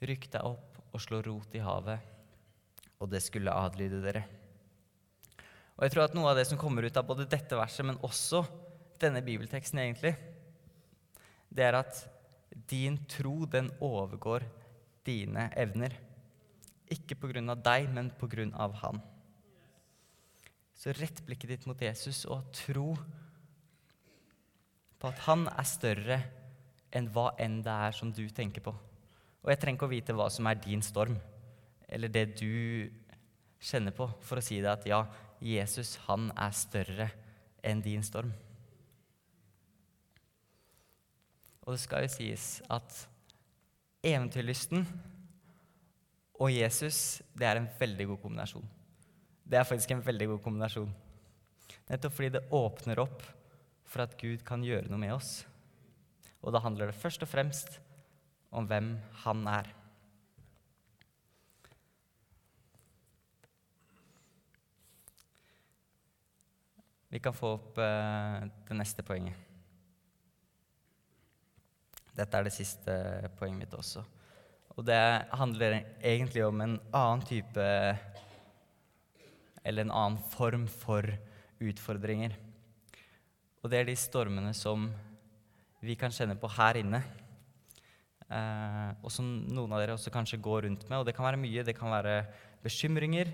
rykk 0.04 0.28
deg 0.34 0.46
opp 0.46 0.78
og 0.94 1.02
slå 1.02 1.20
rot 1.24 1.54
i 1.56 1.62
havet, 1.62 2.02
og 2.98 3.10
det 3.12 3.22
skulle 3.24 3.54
adlyde 3.54 4.00
dere. 4.02 4.24
Og 5.78 5.86
jeg 5.86 5.94
tror 5.94 6.08
at 6.08 6.16
Noe 6.16 6.32
av 6.32 6.38
det 6.38 6.48
som 6.48 6.58
kommer 6.58 6.86
ut 6.86 6.96
av 6.98 7.06
både 7.06 7.28
dette 7.30 7.58
verset, 7.58 7.86
men 7.86 8.00
også 8.06 8.42
denne 8.98 9.22
bibelteksten, 9.22 9.78
egentlig, 9.78 10.16
det 11.54 11.68
er 11.68 11.78
at 11.78 12.00
din 12.68 12.98
tro, 13.08 13.44
den 13.46 13.70
overgår 13.80 14.42
dine 15.06 15.46
evner. 15.56 15.94
Ikke 16.90 17.16
av 17.52 17.62
deg, 17.62 17.88
men 17.94 18.10
av 18.54 18.74
Han. 18.82 19.00
Så 20.74 20.92
rett 20.94 21.24
blikket 21.26 21.50
ditt 21.50 21.66
mot 21.66 21.80
Jesus 21.80 22.24
og 22.26 22.52
tro 22.54 22.96
på 24.98 25.08
at 25.10 25.18
han 25.26 25.46
er 25.50 25.66
større 25.66 26.18
enn 26.94 27.08
hva 27.10 27.32
enn 27.38 27.60
det 27.62 27.74
er 27.88 27.92
som 27.94 28.12
du 28.14 28.28
tenker 28.30 28.62
på. 28.62 28.74
Og 29.48 29.54
jeg 29.54 29.62
trenger 29.62 29.78
ikke 29.78 29.86
å 29.88 29.92
vite 29.94 30.12
hva 30.12 30.26
som 30.28 30.44
er 30.44 30.58
din 30.60 30.82
storm, 30.84 31.14
eller 31.88 32.10
det 32.12 32.26
du 32.36 32.90
kjenner 33.64 33.94
på, 33.96 34.04
for 34.20 34.36
å 34.36 34.44
si 34.44 34.58
det 34.60 34.68
at 34.68 34.84
ja, 34.84 34.98
Jesus, 35.40 35.94
han 36.04 36.26
er 36.36 36.52
større 36.52 37.06
enn 37.64 37.80
din 37.80 38.04
storm. 38.04 38.34
Og 41.64 41.72
det 41.72 41.80
skal 41.80 42.04
jo 42.04 42.12
sies 42.12 42.58
at 42.68 43.00
eventyrlysten 44.04 44.84
og 46.36 46.52
Jesus 46.52 47.22
det 47.32 47.48
er 47.48 47.62
en 47.62 47.72
veldig 47.80 48.10
god 48.12 48.22
kombinasjon. 48.28 48.68
Det 49.48 49.56
er 49.56 49.68
faktisk 49.72 49.96
en 49.96 50.04
veldig 50.04 50.34
god 50.34 50.44
kombinasjon. 50.44 50.92
Nettopp 51.88 52.20
fordi 52.20 52.34
det 52.36 52.46
åpner 52.52 53.00
opp 53.00 53.24
for 53.88 54.04
at 54.04 54.20
Gud 54.20 54.44
kan 54.44 54.60
gjøre 54.60 54.92
noe 54.92 55.00
med 55.00 55.16
oss. 55.16 55.38
Og 56.44 56.52
da 56.52 56.60
handler 56.60 56.92
det 56.92 57.00
først 57.00 57.24
og 57.24 57.32
fremst 57.32 57.80
om 58.50 58.66
hvem 58.68 58.94
han 59.24 59.44
er. 59.50 59.68
Vi 67.08 67.20
kan 67.24 67.32
få 67.32 67.54
opp 67.56 67.78
uh, 67.80 68.44
det 68.68 68.76
neste 68.76 69.04
poenget. 69.06 69.36
Dette 72.18 72.36
er 72.36 72.48
det 72.48 72.52
siste 72.52 72.94
poenget 73.38 73.62
mitt 73.62 73.76
også. 73.78 74.02
Og 74.76 74.84
det 74.86 74.98
handler 75.34 75.80
egentlig 76.04 76.44
om 76.44 76.60
en 76.60 76.76
annen 76.94 77.24
type 77.26 77.64
eller 79.64 79.84
en 79.84 79.94
annen 79.94 80.18
form 80.32 80.66
for 80.70 81.06
utfordringer. 81.58 82.36
Og 83.62 83.70
det 83.70 83.80
er 83.80 83.88
de 83.88 83.96
stormene 83.98 84.52
som 84.54 84.86
vi 85.82 85.96
kan 85.98 86.14
kjenne 86.14 86.36
på 86.38 86.50
her 86.58 86.78
inne. 86.82 87.02
Eh, 88.28 88.90
og 89.00 89.12
som 89.12 89.26
noen 89.48 89.72
av 89.72 89.80
dere 89.80 89.94
også 89.96 90.12
kanskje 90.12 90.40
går 90.44 90.66
rundt 90.66 90.88
med. 90.88 91.00
Og 91.00 91.06
det 91.08 91.14
kan 91.16 91.28
være 91.28 91.40
mye. 91.40 91.64
Det 91.64 91.76
kan 91.76 91.92
være 91.92 92.20
bekymringer, 92.64 93.32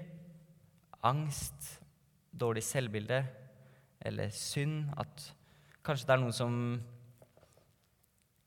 angst, 1.05 1.79
dårlig 2.31 2.63
selvbilde 2.67 3.25
eller 4.05 4.31
synd. 4.35 4.93
At 5.01 5.31
kanskje 5.85 6.09
det 6.09 6.15
er 6.17 6.23
noen 6.23 6.37
som 6.37 6.61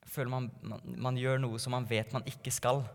føler 0.08 0.32
man, 0.32 0.48
man, 0.64 0.96
man 1.08 1.20
gjør 1.20 1.42
noe 1.44 1.60
som 1.60 1.76
man 1.76 1.88
vet 1.90 2.14
man 2.16 2.26
ikke 2.30 2.54
skal. 2.54 2.86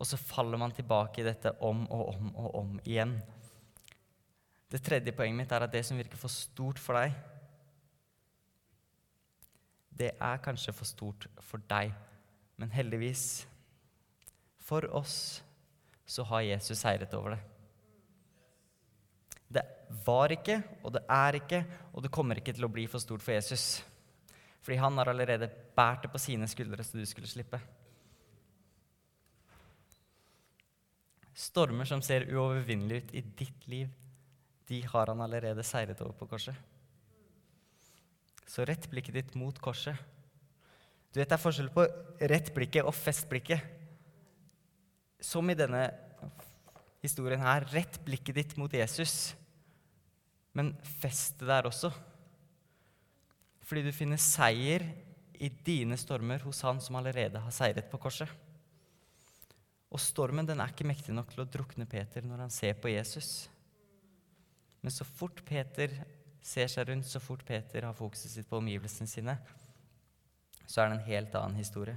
Og 0.00 0.08
så 0.08 0.20
faller 0.20 0.60
man 0.60 0.72
tilbake 0.72 1.20
i 1.20 1.26
dette 1.26 1.52
om 1.64 1.84
og 1.92 2.14
om 2.14 2.30
og 2.34 2.54
om 2.60 2.76
igjen. 2.84 3.18
Det 4.70 4.82
tredje 4.84 5.12
poenget 5.16 5.42
mitt 5.42 5.52
er 5.52 5.66
at 5.66 5.72
det 5.72 5.82
som 5.86 5.98
virker 5.98 6.20
for 6.20 6.32
stort 6.32 6.78
for 6.78 6.96
deg, 6.96 7.16
det 10.00 10.12
er 10.14 10.44
kanskje 10.44 10.72
for 10.72 10.88
stort 10.88 11.26
for 11.44 11.60
deg. 11.68 11.90
Men 12.60 12.72
heldigvis, 12.74 13.46
for 14.60 14.84
oss, 14.94 15.40
så 16.04 16.26
har 16.28 16.44
Jesus 16.44 16.82
seiret 16.82 17.14
over 17.16 17.34
det. 17.34 17.40
Det 19.50 19.62
var 20.04 20.34
ikke, 20.34 20.58
og 20.84 20.92
det 20.94 21.02
er 21.10 21.38
ikke, 21.40 21.62
og 21.94 22.04
det 22.04 22.12
kommer 22.14 22.38
ikke 22.38 22.52
til 22.54 22.68
å 22.68 22.70
bli 22.70 22.84
for 22.90 23.02
stort 23.02 23.24
for 23.24 23.34
Jesus. 23.34 23.80
Fordi 24.60 24.76
han 24.78 25.00
har 25.00 25.08
allerede 25.10 25.48
båret 25.76 26.04
det 26.04 26.12
på 26.12 26.20
sine 26.20 26.46
skuldre, 26.50 26.84
så 26.84 27.00
du 27.00 27.08
skulle 27.08 27.30
slippe. 27.30 27.58
Stormer 31.32 31.88
som 31.88 32.04
ser 32.04 32.28
uovervinnelige 32.28 33.06
ut 33.06 33.16
i 33.16 33.24
ditt 33.40 33.66
liv, 33.72 33.88
de 34.68 34.84
har 34.86 35.08
han 35.08 35.24
allerede 35.24 35.64
seiret 35.66 36.04
over 36.04 36.12
på 36.20 36.28
korset. 36.34 36.54
Så 38.44 38.66
rett 38.68 38.90
blikket 38.92 39.16
ditt 39.16 39.36
mot 39.38 39.56
korset. 39.62 39.96
Du 41.10 41.18
vet, 41.18 41.28
Det 41.28 41.34
er 41.34 41.42
forskjell 41.42 41.70
på 41.74 41.86
rett 42.30 42.52
blikket 42.54 42.86
og 42.86 42.94
fest 42.94 43.28
blikket. 43.30 43.60
Som 45.20 45.50
i 45.50 45.58
denne 45.58 45.88
historien 47.02 47.40
her. 47.42 47.66
Rett 47.72 47.98
blikket 48.04 48.36
ditt 48.36 48.56
mot 48.60 48.72
Jesus, 48.72 49.34
men 50.54 50.72
fest 51.00 51.42
der 51.42 51.68
også. 51.68 51.90
Fordi 53.66 53.84
du 53.86 53.92
finner 53.94 54.20
seier 54.20 54.84
i 55.40 55.48
dine 55.64 55.96
stormer 55.96 56.42
hos 56.44 56.62
han 56.66 56.80
som 56.82 56.98
allerede 57.00 57.40
har 57.40 57.54
seiret 57.54 57.90
på 57.90 58.00
korset. 58.02 58.28
Og 59.90 59.98
stormen 60.02 60.46
den 60.46 60.60
er 60.62 60.70
ikke 60.70 60.86
mektig 60.86 61.14
nok 61.14 61.32
til 61.32 61.42
å 61.42 61.48
drukne 61.50 61.88
Peter 61.90 62.22
når 62.26 62.44
han 62.44 62.52
ser 62.54 62.76
på 62.78 62.92
Jesus. 62.92 63.48
Men 64.80 64.94
så 64.94 65.06
fort 65.06 65.42
Peter 65.46 65.92
ser 66.42 66.70
seg 66.70 66.88
rundt, 66.88 67.08
så 67.08 67.20
fort 67.22 67.42
Peter 67.46 67.84
har 67.88 67.96
fokuset 67.96 68.30
sitt 68.32 68.48
på 68.48 68.60
omgivelsene 68.60 69.10
sine, 69.10 69.34
så 70.70 70.84
er 70.84 70.90
det 70.90 71.00
en 71.00 71.08
helt 71.08 71.34
annen 71.34 71.58
historie. 71.58 71.96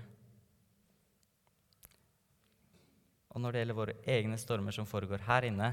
Og 3.33 3.41
når 3.41 3.53
det 3.53 3.61
gjelder 3.61 3.77
våre 3.77 3.95
egne 4.09 4.37
stormer 4.41 4.73
som 4.73 4.87
foregår 4.89 5.25
her 5.27 5.45
inne, 5.45 5.69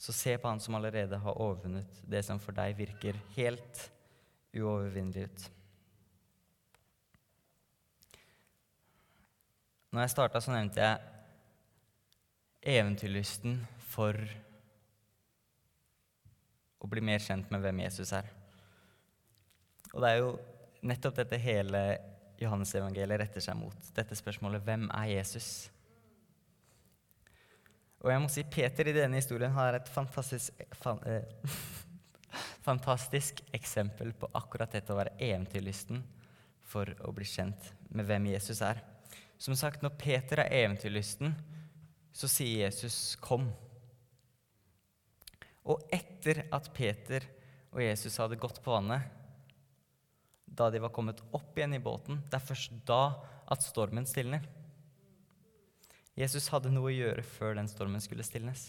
så 0.00 0.12
se 0.12 0.36
på 0.36 0.48
han 0.48 0.60
som 0.60 0.76
allerede 0.76 1.16
har 1.20 1.40
overvunnet 1.40 2.00
det 2.08 2.22
som 2.24 2.40
for 2.40 2.56
deg 2.56 2.76
virker 2.76 3.20
helt 3.36 3.90
uovervinnelig 4.54 5.24
ut. 5.28 5.44
Når 9.94 10.04
jeg 10.04 10.12
starta, 10.12 10.40
så 10.42 10.52
nevnte 10.52 10.84
jeg 10.84 10.98
eventyrlysten 12.74 13.60
for 13.92 14.18
å 16.80 16.88
bli 16.90 17.04
mer 17.04 17.20
kjent 17.24 17.52
med 17.52 17.62
hvem 17.64 17.84
Jesus 17.86 18.12
er. 18.16 18.43
Og 19.94 20.02
det 20.02 20.10
er 20.10 20.20
jo 20.20 20.34
nettopp 20.84 21.20
dette 21.22 21.38
hele 21.38 21.84
Johannes-evangeliet 22.42 23.20
retter 23.22 23.44
seg 23.44 23.56
mot. 23.58 23.90
Dette 23.94 24.18
spørsmålet 24.18 24.64
hvem 24.66 24.88
er 24.90 25.12
Jesus? 25.12 25.68
Og 28.02 28.10
jeg 28.10 28.20
må 28.20 28.28
si 28.28 28.44
Peter 28.50 28.90
i 28.90 28.96
denne 28.96 29.20
historien 29.20 29.54
har 29.54 29.78
et 29.78 29.88
fantastisk, 29.88 30.58
fan, 30.76 30.98
eh, 31.08 31.54
fantastisk 32.68 33.40
eksempel 33.54 34.12
på 34.18 34.28
akkurat 34.36 34.74
dette 34.74 34.92
å 34.92 34.98
være 34.98 35.14
eventyrlysten 35.22 36.02
for 36.68 36.90
å 37.06 37.14
bli 37.14 37.26
kjent 37.28 37.70
med 37.94 38.08
hvem 38.08 38.32
Jesus 38.34 38.60
er. 38.66 38.82
Som 39.40 39.56
sagt, 39.56 39.82
når 39.84 39.94
Peter 40.00 40.42
er 40.42 40.52
eventyrlysten, 40.64 41.32
så 42.14 42.28
sier 42.30 42.66
Jesus 42.66 43.16
'kom'. 43.16 43.52
Og 45.64 45.80
etter 45.92 46.44
at 46.52 46.68
Peter 46.74 47.24
og 47.72 47.80
Jesus 47.80 48.16
hadde 48.20 48.36
gått 48.36 48.60
på 48.62 48.74
vannet, 48.74 49.23
da 50.56 50.70
de 50.70 50.82
var 50.82 50.92
kommet 50.94 51.22
opp 51.34 51.58
igjen 51.58 51.76
i 51.76 51.82
båten, 51.82 52.20
det 52.30 52.38
er 52.38 52.46
først 52.46 52.76
da 52.88 53.02
at 53.50 53.64
stormen 53.64 54.06
stilner. 54.08 54.44
Jesus 56.14 56.46
hadde 56.54 56.70
noe 56.70 56.92
å 56.92 56.94
gjøre 56.94 57.24
før 57.26 57.56
den 57.58 57.68
stormen 57.70 58.02
skulle 58.02 58.26
stilnes. 58.26 58.68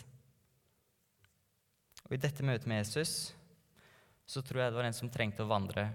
Og 2.06 2.18
I 2.18 2.22
dette 2.22 2.46
møtet 2.46 2.68
med 2.70 2.82
Jesus 2.82 3.34
så 4.26 4.42
tror 4.42 4.64
jeg 4.64 4.74
det 4.74 4.80
var 4.80 4.88
en 4.90 4.98
som 4.98 5.12
trengte 5.14 5.46
å 5.46 5.50
vandre 5.50 5.88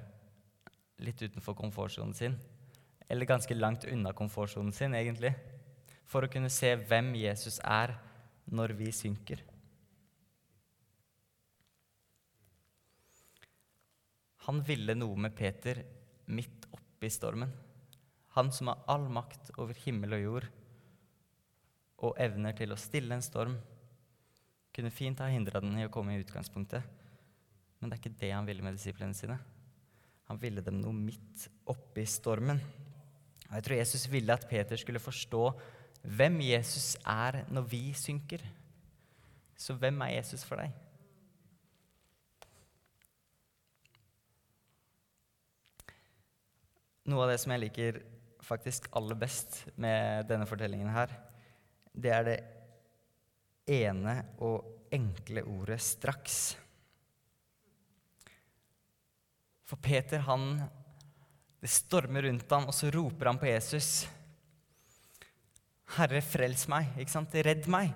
litt 1.02 1.22
utenfor 1.22 1.56
komfortsonen 1.58 2.14
sin. 2.14 2.36
Eller 3.10 3.26
ganske 3.26 3.54
langt 3.56 3.86
unna 3.90 4.12
komfortsonen 4.14 4.74
sin, 4.74 4.94
egentlig. 4.94 5.32
For 6.06 6.22
å 6.22 6.30
kunne 6.30 6.50
se 6.52 6.76
hvem 6.78 7.14
Jesus 7.18 7.58
er 7.66 7.96
når 8.50 8.76
vi 8.78 8.92
synker. 8.94 9.42
Han 14.46 14.62
ville 14.64 14.96
noe 14.96 15.16
med 15.20 15.34
Peter 15.36 15.82
midt 16.30 16.66
oppi 16.72 17.10
stormen. 17.12 17.52
Han 18.36 18.52
som 18.54 18.70
har 18.70 18.84
all 18.90 19.08
makt 19.12 19.52
over 19.58 19.76
himmel 19.84 20.16
og 20.16 20.24
jord 20.24 20.48
og 22.00 22.16
evner 22.22 22.54
til 22.56 22.72
å 22.72 22.78
stille 22.80 23.12
en 23.12 23.24
storm, 23.24 23.58
kunne 24.72 24.92
fint 24.94 25.20
ha 25.20 25.28
hindra 25.28 25.60
den 25.60 25.76
i 25.76 25.84
å 25.84 25.92
komme 25.92 26.14
i 26.14 26.22
utgangspunktet. 26.22 26.84
Men 27.80 27.90
det 27.90 27.96
er 27.96 28.02
ikke 28.02 28.20
det 28.20 28.30
han 28.32 28.46
ville 28.48 28.64
med 28.64 28.76
disiplene 28.78 29.16
sine. 29.16 29.36
Han 30.30 30.38
ville 30.40 30.62
dem 30.64 30.78
noe 30.80 30.94
midt 30.94 31.48
oppi 31.68 32.04
stormen. 32.08 32.60
Og 33.48 33.56
jeg 33.58 33.66
tror 33.66 33.80
Jesus 33.80 34.06
ville 34.12 34.36
at 34.36 34.46
Peter 34.48 34.78
skulle 34.78 35.02
forstå 35.02 35.42
hvem 36.16 36.38
Jesus 36.46 36.94
er 37.02 37.42
når 37.50 37.66
vi 37.72 37.82
synker. 37.98 38.44
Så 39.58 39.74
hvem 39.76 39.98
er 40.06 40.14
Jesus 40.20 40.46
for 40.46 40.62
deg? 40.62 40.70
Noe 47.08 47.24
av 47.24 47.32
det 47.32 47.38
som 47.40 47.54
jeg 47.54 47.62
liker 47.64 48.00
faktisk 48.44 48.90
aller 48.98 49.16
best 49.18 49.62
med 49.80 50.26
denne 50.28 50.48
fortellingen 50.48 50.90
her, 50.92 51.12
det 51.92 52.12
er 52.12 52.26
det 52.26 52.38
ene 53.70 54.16
og 54.42 54.90
enkle 54.92 55.44
ordet 55.46 55.78
'straks'. 55.80 56.56
For 59.64 59.76
Peter, 59.76 60.18
han 60.18 60.68
Det 61.60 61.68
stormer 61.68 62.22
rundt 62.22 62.50
ham, 62.50 62.66
og 62.66 62.72
så 62.72 62.88
roper 62.90 63.26
han 63.26 63.38
på 63.38 63.44
Jesus. 63.46 64.08
'Herre, 65.92 66.22
frels 66.22 66.66
meg.' 66.68 66.96
Ikke 66.96 67.10
sant? 67.10 67.34
'Redd 67.34 67.68
meg.' 67.68 67.92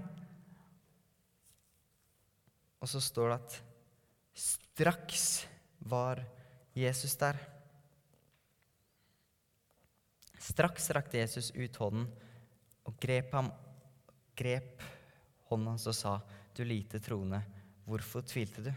Og 2.83 2.89
så 2.89 3.01
står 3.01 3.29
det 3.29 3.41
at 3.41 3.63
straks 4.35 5.47
var 5.81 6.21
Jesus 6.77 7.17
der. 7.17 7.54
Straks 10.45 10.91
rakte 10.93 11.23
Jesus 11.23 11.51
ut 11.57 11.77
hånden 11.81 12.09
og 12.85 12.97
grep 13.01 13.33
ham, 13.33 13.49
grep 14.37 14.83
hånden 15.49 15.71
hans 15.73 15.87
og 15.89 15.97
sa, 15.97 16.19
'Du 16.55 16.65
lite 16.65 17.01
troende, 17.01 17.41
hvorfor 17.87 18.21
tvilte 18.21 18.63
du?' 18.63 18.75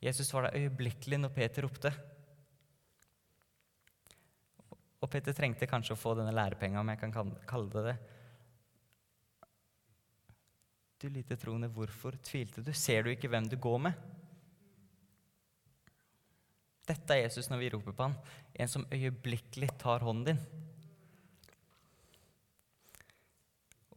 Jesus 0.00 0.32
var 0.32 0.46
der 0.46 0.58
øyeblikkelig 0.60 1.18
når 1.18 1.32
Peter 1.34 1.62
ropte. 1.62 1.90
Og 5.00 5.10
Peter 5.10 5.32
trengte 5.32 5.66
kanskje 5.66 5.96
å 5.96 5.98
få 5.98 6.14
denne 6.14 6.34
lærepenga, 6.34 6.80
om 6.80 6.88
jeg 6.88 7.00
kan 7.00 7.32
kalle 7.48 7.70
det 7.72 7.84
det. 7.88 7.96
Du 11.02 11.08
lite 11.08 11.36
troende, 11.36 11.68
hvorfor 11.68 12.16
tvilte 12.22 12.62
du? 12.62 12.72
Ser 12.72 13.02
du 13.02 13.10
ikke 13.10 13.28
hvem 13.28 13.48
du 13.48 13.56
går 13.56 13.78
med? 13.88 13.92
Dette 16.86 17.16
er 17.16 17.24
Jesus 17.24 17.50
når 17.50 17.58
vi 17.58 17.70
roper 17.74 17.92
på 17.96 18.06
han, 18.06 18.14
en 18.54 18.70
som 18.70 18.86
øyeblikkelig 18.92 19.72
tar 19.80 20.04
hånden 20.06 20.24
din. 20.30 20.55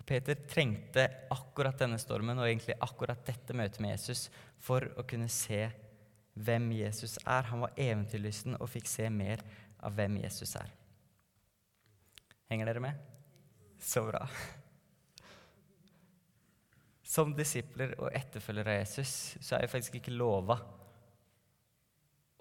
Peter 0.10 0.40
trengte 0.50 1.06
akkurat 1.30 1.78
denne 1.78 2.00
stormen 2.02 2.40
og 2.42 2.48
egentlig 2.48 2.78
akkurat 2.82 3.22
dette 3.28 3.54
møtet 3.54 3.78
med 3.84 3.94
Jesus 3.94 4.26
for 4.58 4.88
å 4.98 5.06
kunne 5.06 5.30
se 5.30 5.68
hvem 6.34 6.72
Jesus 6.74 7.20
er. 7.26 7.46
Han 7.52 7.62
var 7.66 7.78
eventyrlysten 7.78 8.58
og 8.58 8.72
fikk 8.72 8.90
se 8.90 9.06
mer 9.14 9.44
av 9.86 9.94
hvem 9.98 10.18
Jesus 10.24 10.56
er. 10.58 10.72
Henger 12.50 12.72
dere 12.72 12.84
med? 12.84 13.06
Så 13.80 14.02
bra. 14.08 14.24
Som 17.06 17.36
disipler 17.38 17.94
og 18.02 18.10
etterfølgere 18.14 18.74
av 18.74 18.82
Jesus 18.82 19.14
så 19.38 19.56
er 19.56 19.66
vi 19.66 19.74
faktisk 19.76 20.00
ikke 20.02 20.18
lova 20.18 20.58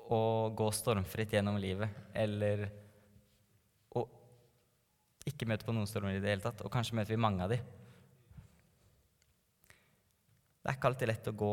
å 0.09 0.21
gå 0.57 0.69
stormfritt 0.73 1.37
gjennom 1.37 1.61
livet 1.61 2.13
eller 2.17 2.65
ikke 5.29 5.49
møter 5.49 5.69
på 5.69 5.75
noen 5.77 5.88
stormer 5.88 6.17
i 6.17 6.23
det 6.23 6.33
hele 6.33 6.45
tatt. 6.45 6.62
Og 6.64 6.73
kanskje 6.73 6.97
møter 6.99 7.14
vi 7.14 7.21
mange 7.21 7.45
av 7.45 7.53
de. 7.53 7.61
Det 10.59 10.73
er 10.73 10.77
ikke 10.77 10.91
alltid 10.91 11.11
lett 11.11 11.31
å 11.31 11.38
gå 11.38 11.53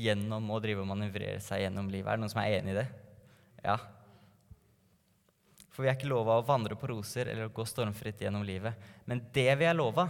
gjennom 0.00 0.50
og 0.52 0.60
drive 0.64 0.82
og 0.84 0.90
manøvrere 0.90 1.40
seg 1.42 1.64
gjennom 1.64 1.88
livet. 1.92 2.10
Er 2.10 2.18
det 2.18 2.24
noen 2.24 2.32
som 2.32 2.42
er 2.42 2.58
enig 2.58 2.74
i 2.74 2.78
det? 2.80 2.86
Ja. 3.64 3.76
For 5.70 5.84
vi 5.84 5.90
er 5.90 5.96
ikke 5.96 6.10
lova 6.10 6.38
å 6.38 6.46
vandre 6.46 6.76
på 6.78 6.90
roser 6.90 7.30
eller 7.30 7.48
å 7.48 7.54
gå 7.54 7.64
stormfritt 7.68 8.24
gjennom 8.24 8.44
livet. 8.46 8.76
Men 9.08 9.22
det 9.34 9.48
vi 9.60 9.68
er 9.68 9.76
lova, 9.76 10.08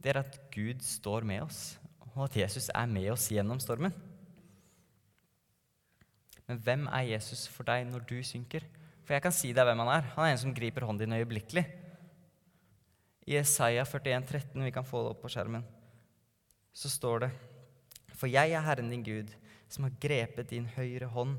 det 0.00 0.14
er 0.14 0.22
at 0.22 0.38
Gud 0.54 0.80
står 0.84 1.26
med 1.28 1.44
oss, 1.44 1.76
og 2.14 2.24
at 2.26 2.38
Jesus 2.40 2.70
er 2.72 2.88
med 2.90 3.10
oss 3.12 3.28
gjennom 3.30 3.60
stormen. 3.62 3.94
Men 6.48 6.58
hvem 6.66 6.86
er 6.90 7.12
Jesus 7.12 7.44
for 7.46 7.68
deg 7.68 7.84
når 7.86 8.08
du 8.08 8.16
synker? 8.26 8.64
For 9.10 9.16
jeg 9.16 9.24
kan 9.24 9.34
si 9.34 9.48
deg 9.50 9.66
hvem 9.66 9.80
han 9.82 9.88
er. 9.90 10.04
Han 10.14 10.22
er 10.22 10.36
en 10.36 10.38
som 10.38 10.52
griper 10.54 10.84
hånden 10.86 11.10
din 11.10 11.16
øyeblikkelig. 11.18 11.64
I 13.26 13.40
Isaiah 13.40 13.82
41, 13.82 14.22
13, 14.22 14.62
vi 14.62 14.70
kan 14.70 14.86
få 14.86 15.00
det 15.02 15.10
opp 15.10 15.24
på 15.24 15.30
skjermen, 15.34 15.64
så 16.70 16.86
står 16.86 17.24
det 17.24 17.30
For 18.14 18.30
jeg 18.30 18.54
er 18.54 18.62
Herren 18.62 18.94
din 18.94 19.02
Gud, 19.02 19.34
som 19.66 19.88
har 19.88 19.98
grepet 19.98 20.54
din 20.54 20.70
høyre 20.76 21.10
hånd, 21.10 21.34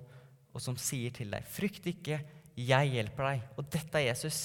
og 0.52 0.60
som 0.60 0.76
sier 0.76 1.16
til 1.16 1.32
deg, 1.32 1.48
frykt 1.48 1.88
ikke, 1.88 2.20
jeg 2.60 2.92
hjelper 2.92 3.30
deg. 3.30 3.50
Og 3.56 3.72
dette 3.72 4.02
er 4.04 4.10
Jesus. 4.10 4.44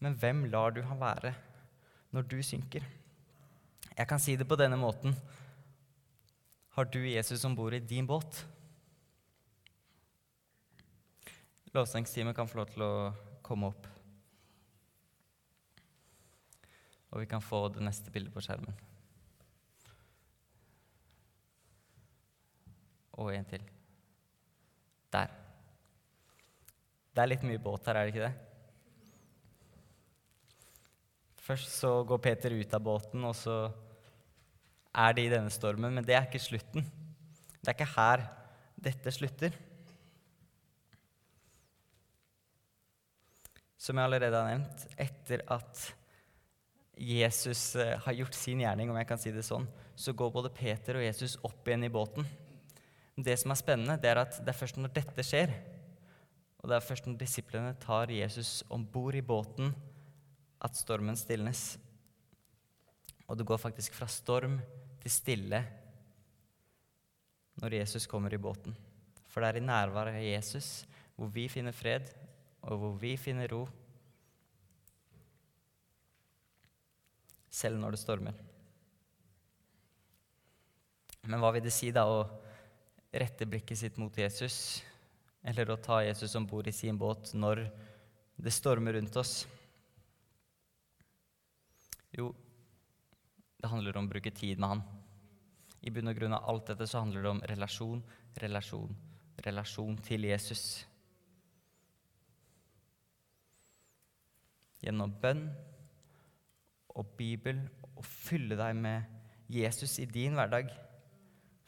Men 0.00 0.16
hvem 0.16 0.46
lar 0.48 0.72
du 0.72 0.80
han 0.88 1.04
være 1.04 1.36
når 2.16 2.32
du 2.32 2.38
synker? 2.40 2.80
Jeg 3.92 4.08
kan 4.08 4.24
si 4.24 4.40
det 4.40 4.48
på 4.48 4.56
denne 4.56 4.80
måten. 4.80 5.12
Har 6.80 6.88
du 6.88 7.02
Jesus 7.04 7.44
om 7.44 7.52
bord 7.52 7.76
i 7.76 7.84
din 7.84 8.08
båt? 8.08 8.46
Lovsangsteamet 11.74 12.36
kan 12.36 12.48
få 12.48 12.62
lov 12.62 12.70
til 12.72 12.84
å 12.84 12.92
komme 13.44 13.68
opp. 13.68 13.88
Og 17.12 17.22
vi 17.22 17.28
kan 17.28 17.44
få 17.44 17.66
det 17.72 17.84
neste 17.84 18.12
bildet 18.12 18.32
på 18.34 18.42
skjermen. 18.44 18.76
Og 23.18 23.32
en 23.34 23.48
til. 23.48 23.64
Der. 25.12 25.32
Det 27.12 27.24
er 27.24 27.32
litt 27.32 27.46
mye 27.48 27.60
båt 27.60 27.88
her, 27.88 27.98
er 27.98 28.06
det 28.06 28.14
ikke 28.14 28.28
det? 28.28 28.34
Først 31.48 31.72
så 31.80 31.94
går 32.04 32.20
Peter 32.22 32.52
ut 32.52 32.74
av 32.76 32.84
båten, 32.84 33.24
og 33.24 33.34
så 33.36 33.56
er 34.92 35.16
de 35.16 35.24
i 35.24 35.32
denne 35.32 35.52
stormen. 35.52 35.94
Men 35.96 36.04
det 36.04 36.16
er 36.16 36.28
ikke 36.28 36.44
slutten. 36.44 36.84
Det 37.58 37.72
er 37.72 37.76
ikke 37.76 37.94
her 37.96 38.28
dette 38.78 39.12
slutter. 39.16 39.56
Som 43.78 43.98
jeg 43.98 44.08
allerede 44.08 44.42
har 44.42 44.50
nevnt, 44.50 44.84
etter 44.98 45.44
at 45.54 45.84
Jesus 46.98 47.76
eh, 47.78 47.94
har 48.02 48.16
gjort 48.18 48.34
sin 48.34 48.60
gjerning, 48.64 48.90
om 48.90 48.98
jeg 48.98 49.08
kan 49.08 49.20
si 49.22 49.30
det 49.34 49.46
sånn, 49.46 49.68
så 49.98 50.14
går 50.14 50.34
både 50.34 50.52
Peter 50.54 50.98
og 50.98 51.06
Jesus 51.06 51.36
opp 51.46 51.68
igjen 51.68 51.86
i 51.86 51.92
båten. 51.94 52.26
Det 53.18 53.36
som 53.38 53.54
er 53.54 53.58
spennende, 53.58 53.98
det 54.02 54.10
er 54.10 54.22
at 54.24 54.40
det 54.42 54.50
er 54.50 54.58
først 54.58 54.78
når 54.78 54.94
dette 54.94 55.24
skjer, 55.26 55.54
og 56.58 56.70
det 56.70 56.76
er 56.76 56.86
først 56.86 57.06
når 57.06 57.20
disiplene 57.20 57.74
tar 57.78 58.10
Jesus 58.10 58.64
om 58.74 58.82
bord 58.82 59.14
i 59.14 59.22
båten, 59.22 59.70
at 60.58 60.74
stormen 60.74 61.18
stilnes. 61.18 61.76
Og 63.30 63.38
det 63.38 63.46
går 63.46 63.60
faktisk 63.62 63.94
fra 63.94 64.08
storm 64.10 64.58
til 64.98 65.12
stille 65.12 65.62
når 67.62 67.78
Jesus 67.78 68.06
kommer 68.10 68.34
i 68.34 68.40
båten. 68.42 68.74
For 69.30 69.42
det 69.42 69.52
er 69.52 69.60
i 69.60 69.66
nærværet 69.66 70.18
av 70.18 70.24
Jesus 70.24 70.70
hvor 71.18 71.30
vi 71.34 71.46
finner 71.50 71.74
fred, 71.74 72.10
og 72.68 72.80
hvor 72.80 72.96
vi 73.00 73.14
finner 73.20 73.48
ro, 73.50 73.62
selv 77.48 77.80
når 77.80 77.96
det 77.96 78.00
stormer. 78.02 78.36
Men 81.28 81.40
hva 81.42 81.50
vil 81.54 81.64
det 81.64 81.74
si 81.74 81.90
da 81.92 82.04
å 82.08 82.20
rette 83.12 83.48
blikket 83.48 83.80
sitt 83.80 83.96
mot 84.00 84.14
Jesus, 84.14 84.82
eller 85.42 85.72
å 85.72 85.80
ta 85.80 86.02
Jesus 86.04 86.36
om 86.38 86.46
bord 86.48 86.68
i 86.68 86.74
sin 86.76 86.98
båt 87.00 87.32
når 87.34 87.64
det 88.38 88.52
stormer 88.54 88.94
rundt 88.98 89.16
oss? 89.18 89.40
Jo, 92.14 92.30
det 93.58 93.72
handler 93.72 93.96
om 93.98 94.06
å 94.08 94.12
bruke 94.12 94.32
tid 94.34 94.60
med 94.60 94.76
han. 94.76 94.84
I 95.82 95.92
bunn 95.94 96.10
og 96.10 96.16
grunn 96.18 96.36
av 96.36 96.46
alt 96.50 96.70
dette 96.70 96.88
så 96.90 97.02
handler 97.02 97.24
det 97.24 97.32
om 97.32 97.42
relasjon, 97.50 98.00
relasjon, 98.42 98.94
relasjon 99.46 99.98
til 100.04 100.28
Jesus. 100.28 100.84
Gjennom 104.84 105.14
bønn 105.22 105.48
og 106.98 107.14
Bibel 107.18 107.60
og 107.94 108.04
fylle 108.06 108.58
deg 108.58 108.76
med 108.78 109.18
Jesus 109.50 109.98
i 110.02 110.06
din 110.08 110.36
hverdag. 110.38 110.70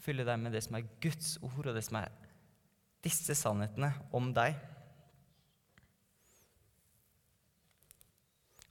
Fylle 0.00 0.24
deg 0.26 0.40
med 0.40 0.54
det 0.54 0.62
som 0.64 0.78
er 0.78 0.88
Guds 1.02 1.36
ord, 1.42 1.70
og 1.70 1.76
det 1.76 1.84
som 1.86 2.00
er 2.00 2.12
disse 3.04 3.34
sannhetene 3.36 3.92
om 4.16 4.30
deg. 4.36 4.56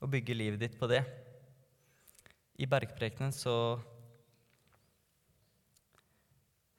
Og 0.00 0.10
bygge 0.14 0.36
livet 0.36 0.62
ditt 0.62 0.78
på 0.80 0.88
det. 0.90 1.02
I 2.60 2.68
bergprekenen 2.68 3.32
så 3.34 3.56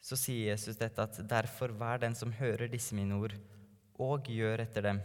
så 0.02 0.17
sier 0.17 0.50
Jesus 0.50 0.80
dette 0.80 1.04
at 1.04 1.19
derfor 1.30 1.74
vær 1.78 2.02
den 2.02 2.15
som 2.17 2.34
hører 2.34 2.71
disse 2.71 2.95
mine 2.97 3.19
ord, 3.21 3.36
og 4.02 4.26
gjør 4.34 4.63
etter 4.63 4.88
dem. 4.88 5.02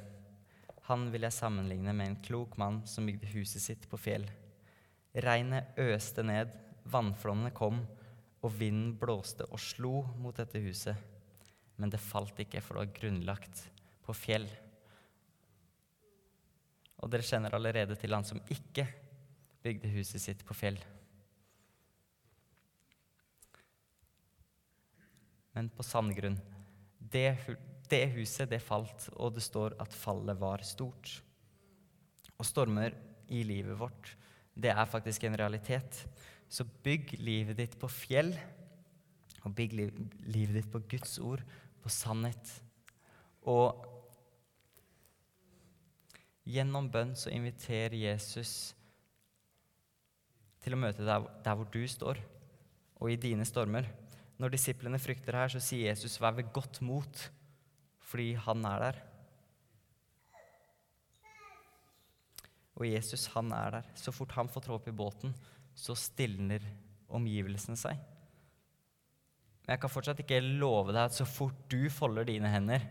Han 0.86 1.08
vil 1.10 1.26
jeg 1.26 1.34
sammenligne 1.34 1.94
med 1.96 2.12
en 2.12 2.20
klok 2.22 2.54
mann 2.60 2.82
som 2.86 3.08
bygde 3.08 3.30
huset 3.32 3.62
sitt 3.62 3.86
på 3.90 3.98
fjell. 3.98 4.26
Regnet 5.24 5.78
øste 5.82 6.22
ned, 6.22 6.52
vannflommene 6.86 7.50
kom, 7.56 7.80
og 8.44 8.52
vinden 8.54 8.92
blåste 9.00 9.48
og 9.50 9.58
slo 9.58 10.04
mot 10.20 10.36
dette 10.38 10.60
huset. 10.62 10.94
Men 11.76 11.90
det 11.90 12.00
falt 12.00 12.38
ikke, 12.40 12.62
for 12.62 12.76
det 12.76 12.84
var 12.84 12.98
grunnlagt 13.00 13.64
på 14.06 14.14
fjell. 14.14 14.46
Og 17.02 17.10
dere 17.12 17.26
kjenner 17.26 17.56
allerede 17.56 17.96
til 17.98 18.14
han 18.14 18.24
som 18.24 18.40
ikke 18.52 18.86
bygde 19.66 19.90
huset 19.96 20.22
sitt 20.22 20.44
på 20.46 20.54
fjell. 20.56 20.78
Men 25.56 25.72
på 25.72 25.84
sandgrunn. 25.84 26.38
Det, 27.00 27.28
det 27.90 28.04
huset, 28.16 28.50
det 28.50 28.62
falt, 28.62 29.08
og 29.16 29.34
det 29.36 29.44
står 29.44 29.76
at 29.82 29.94
fallet 29.94 30.38
var 30.40 30.64
stort. 30.66 31.18
Og 32.36 32.46
stormer 32.46 32.94
i 33.32 33.42
livet 33.46 33.78
vårt, 33.78 34.12
det 34.56 34.72
er 34.72 34.88
faktisk 34.88 35.24
en 35.24 35.36
realitet. 35.38 36.02
Så 36.48 36.64
bygg 36.64 37.16
livet 37.18 37.58
ditt 37.58 37.76
på 37.80 37.90
fjell, 37.90 38.32
og 39.44 39.54
bygg 39.54 39.74
livet 39.76 40.56
ditt 40.58 40.70
på 40.72 40.82
Guds 40.90 41.18
ord, 41.22 41.42
på 41.82 41.92
sannhet. 41.92 42.50
Og 43.46 43.84
gjennom 46.46 46.88
bønn 46.90 47.14
så 47.18 47.30
inviterer 47.34 47.94
Jesus 47.98 48.74
til 50.62 50.74
å 50.74 50.80
møte 50.82 51.06
deg 51.06 51.28
der 51.44 51.58
hvor 51.58 51.68
du 51.70 51.82
står, 51.86 52.18
og 52.96 53.12
i 53.12 53.20
dine 53.20 53.46
stormer. 53.46 53.86
Når 54.40 54.52
disiplene 54.52 55.00
frykter 55.00 55.36
her, 55.38 55.52
så 55.52 55.60
sier 55.62 55.90
Jesus 55.90 56.18
'vær 56.20 56.36
ved 56.36 56.52
godt 56.52 56.82
mot', 56.82 57.30
fordi 58.06 58.32
han 58.38 58.64
er 58.68 58.82
der. 58.84 58.98
Og 62.76 62.84
Jesus, 62.86 63.26
han 63.34 63.50
er 63.56 63.78
der. 63.78 63.88
Så 63.98 64.12
fort 64.14 64.34
han 64.36 64.50
får 64.52 64.66
trå 64.66 64.76
opp 64.76 64.88
i 64.90 64.94
båten, 64.94 65.32
så 65.76 65.96
stilner 65.98 66.62
omgivelsene 67.06 67.78
seg. 67.80 67.98
Men 69.64 69.74
jeg 69.74 69.82
kan 69.82 69.90
fortsatt 69.90 70.20
ikke 70.22 70.42
love 70.44 70.92
deg 70.92 71.08
at 71.08 71.16
så 71.16 71.26
fort 71.26 71.56
du 71.72 71.88
folder 71.90 72.28
dine 72.28 72.50
hender 72.52 72.84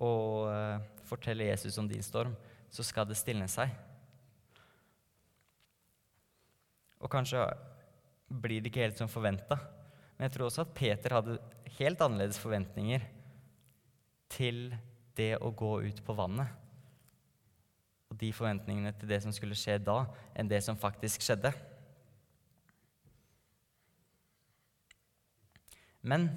og 0.00 0.48
uh, 0.48 0.80
forteller 1.04 1.50
Jesus 1.52 1.76
om 1.78 1.88
din 1.88 2.02
storm, 2.02 2.32
så 2.72 2.82
skal 2.86 3.06
det 3.06 3.18
stilne 3.20 3.46
seg. 3.52 3.68
Og 7.00 7.10
kanskje 7.12 7.44
blir 8.30 8.62
det 8.62 8.70
ikke 8.72 8.86
helt 8.86 9.00
som 9.00 9.10
forventa. 9.12 9.58
Men 10.16 10.26
jeg 10.26 10.34
tror 10.36 10.48
også 10.48 10.64
at 10.64 10.74
Peter 10.76 11.16
hadde 11.16 11.36
helt 11.80 12.00
annerledes 12.04 12.38
forventninger 12.40 13.04
til 14.30 14.68
det 15.16 15.34
å 15.40 15.50
gå 15.56 15.72
ut 15.88 16.02
på 16.04 16.16
vannet. 16.16 16.52
Og 18.10 18.18
de 18.20 18.30
forventningene 18.34 18.92
til 18.98 19.10
det 19.10 19.20
som 19.24 19.34
skulle 19.34 19.58
skje 19.58 19.78
da, 19.82 20.02
enn 20.34 20.50
det 20.50 20.60
som 20.66 20.78
faktisk 20.78 21.24
skjedde. 21.24 21.52
Men 26.00 26.30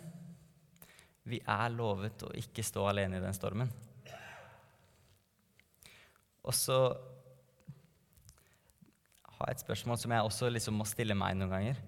vi 1.23 1.39
er 1.39 1.71
lovet 1.71 2.25
å 2.27 2.34
ikke 2.36 2.65
stå 2.65 2.86
alene 2.89 3.19
i 3.19 3.23
den 3.23 3.36
stormen. 3.36 3.71
Og 6.43 6.51
så 6.56 6.77
har 9.34 9.47
jeg 9.47 9.56
et 9.58 9.63
spørsmål 9.63 9.99
som 9.99 10.13
jeg 10.13 10.27
også 10.27 10.49
liksom 10.51 10.75
må 10.79 10.88
stille 10.88 11.15
meg 11.15 11.38
noen 11.39 11.51
ganger. 11.51 11.79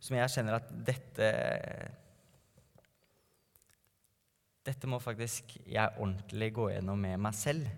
Som 0.00 0.16
jeg 0.16 0.32
kjenner 0.32 0.56
at 0.56 0.72
dette 0.88 1.28
Dette 4.66 4.88
må 4.90 4.98
faktisk 5.00 5.54
jeg 5.64 5.96
ordentlig 5.96 6.50
gå 6.56 6.66
gjennom 6.74 7.00
med 7.00 7.20
meg 7.24 7.36
selv. 7.36 7.68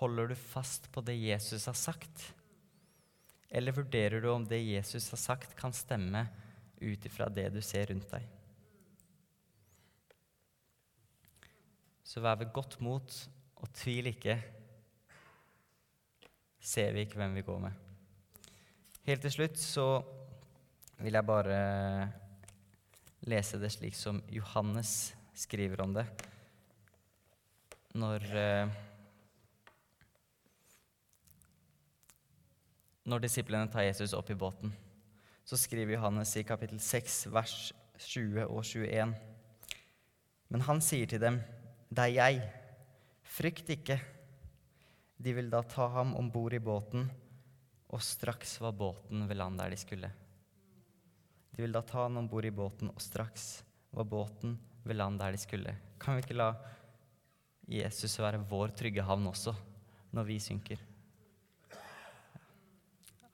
Holder 0.00 0.32
du 0.32 0.34
fast 0.36 0.90
på 0.92 1.02
det 1.06 1.14
Jesus 1.14 1.68
har 1.70 1.76
sagt? 1.78 2.32
Eller 3.48 3.72
vurderer 3.72 4.20
du 4.20 4.28
om 4.32 4.44
det 4.44 4.58
Jesus 4.64 5.08
har 5.14 5.20
sagt, 5.22 5.54
kan 5.56 5.72
stemme 5.72 6.26
ut 6.82 7.06
ifra 7.06 7.28
det 7.30 7.48
du 7.54 7.62
ser 7.64 7.86
rundt 7.92 8.10
deg? 8.10 8.26
Så 12.06 12.22
vær 12.22 12.38
ved 12.40 12.52
godt 12.54 12.78
mot, 12.82 13.14
og 13.56 13.70
tvil 13.74 14.10
ikke. 14.10 14.36
Ser 16.60 16.92
vi 16.94 17.06
ikke 17.06 17.20
hvem 17.22 17.38
vi 17.38 17.46
går 17.46 17.62
med. 17.62 17.82
Helt 19.06 19.22
til 19.22 19.32
slutt 19.32 19.58
så 19.62 19.86
vil 20.98 21.14
jeg 21.14 21.28
bare 21.28 21.58
lese 23.30 23.60
det 23.62 23.70
slik 23.74 23.94
som 23.94 24.18
Johannes 24.34 25.14
skriver 25.36 25.80
om 25.84 25.92
det. 25.92 26.06
Når, 27.96 28.24
eh, 28.36 28.68
når 33.04 33.24
disiplene 33.24 33.68
tar 33.72 33.84
Jesus 33.86 34.14
opp 34.16 34.30
i 34.32 34.38
båten, 34.38 34.72
så 35.44 35.58
skriver 35.60 35.96
Johannes 35.96 36.32
i 36.36 36.44
kapittel 36.44 36.80
6, 36.80 37.26
vers 37.30 37.72
20 38.00 38.46
og 38.48 38.64
21. 38.64 39.14
Men 40.48 40.64
han 40.66 40.80
sier 40.80 41.06
til 41.06 41.20
dem, 41.22 41.40
det 41.92 42.08
er 42.08 42.14
jeg. 42.16 42.40
Frykt 43.22 43.70
ikke. 43.76 43.98
De 45.16 45.32
vil 45.36 45.50
da 45.52 45.62
ta 45.62 45.88
ham 45.92 46.14
om 46.16 46.30
bord 46.32 46.56
i 46.56 46.60
båten, 46.60 47.06
og 47.92 48.02
straks 48.02 48.56
var 48.60 48.74
båten 48.76 49.28
ved 49.28 49.38
land 49.38 49.60
der 49.60 49.70
de 49.72 49.78
skulle. 49.80 50.10
De 51.52 51.62
vil 51.62 51.72
da 51.72 51.80
ta 51.80 52.02
ham 52.04 52.18
om 52.20 52.28
bord 52.28 52.44
i 52.44 52.52
båten, 52.52 52.90
og 52.90 53.00
straks 53.00 53.62
var 53.96 54.04
båten 54.04 54.58
ved 54.86 54.98
land 54.98 55.18
der 55.20 55.34
de 55.34 55.40
skulle. 55.42 55.76
Kan 56.00 56.16
vi 56.16 56.24
ikke 56.24 56.38
la 56.38 56.52
Jesus 57.68 58.18
være 58.22 58.44
vår 58.48 58.74
trygge 58.78 59.02
havn 59.02 59.26
også, 59.26 59.54
når 60.12 60.28
vi 60.28 60.38
synker? 60.38 60.82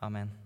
Amen. 0.00 0.41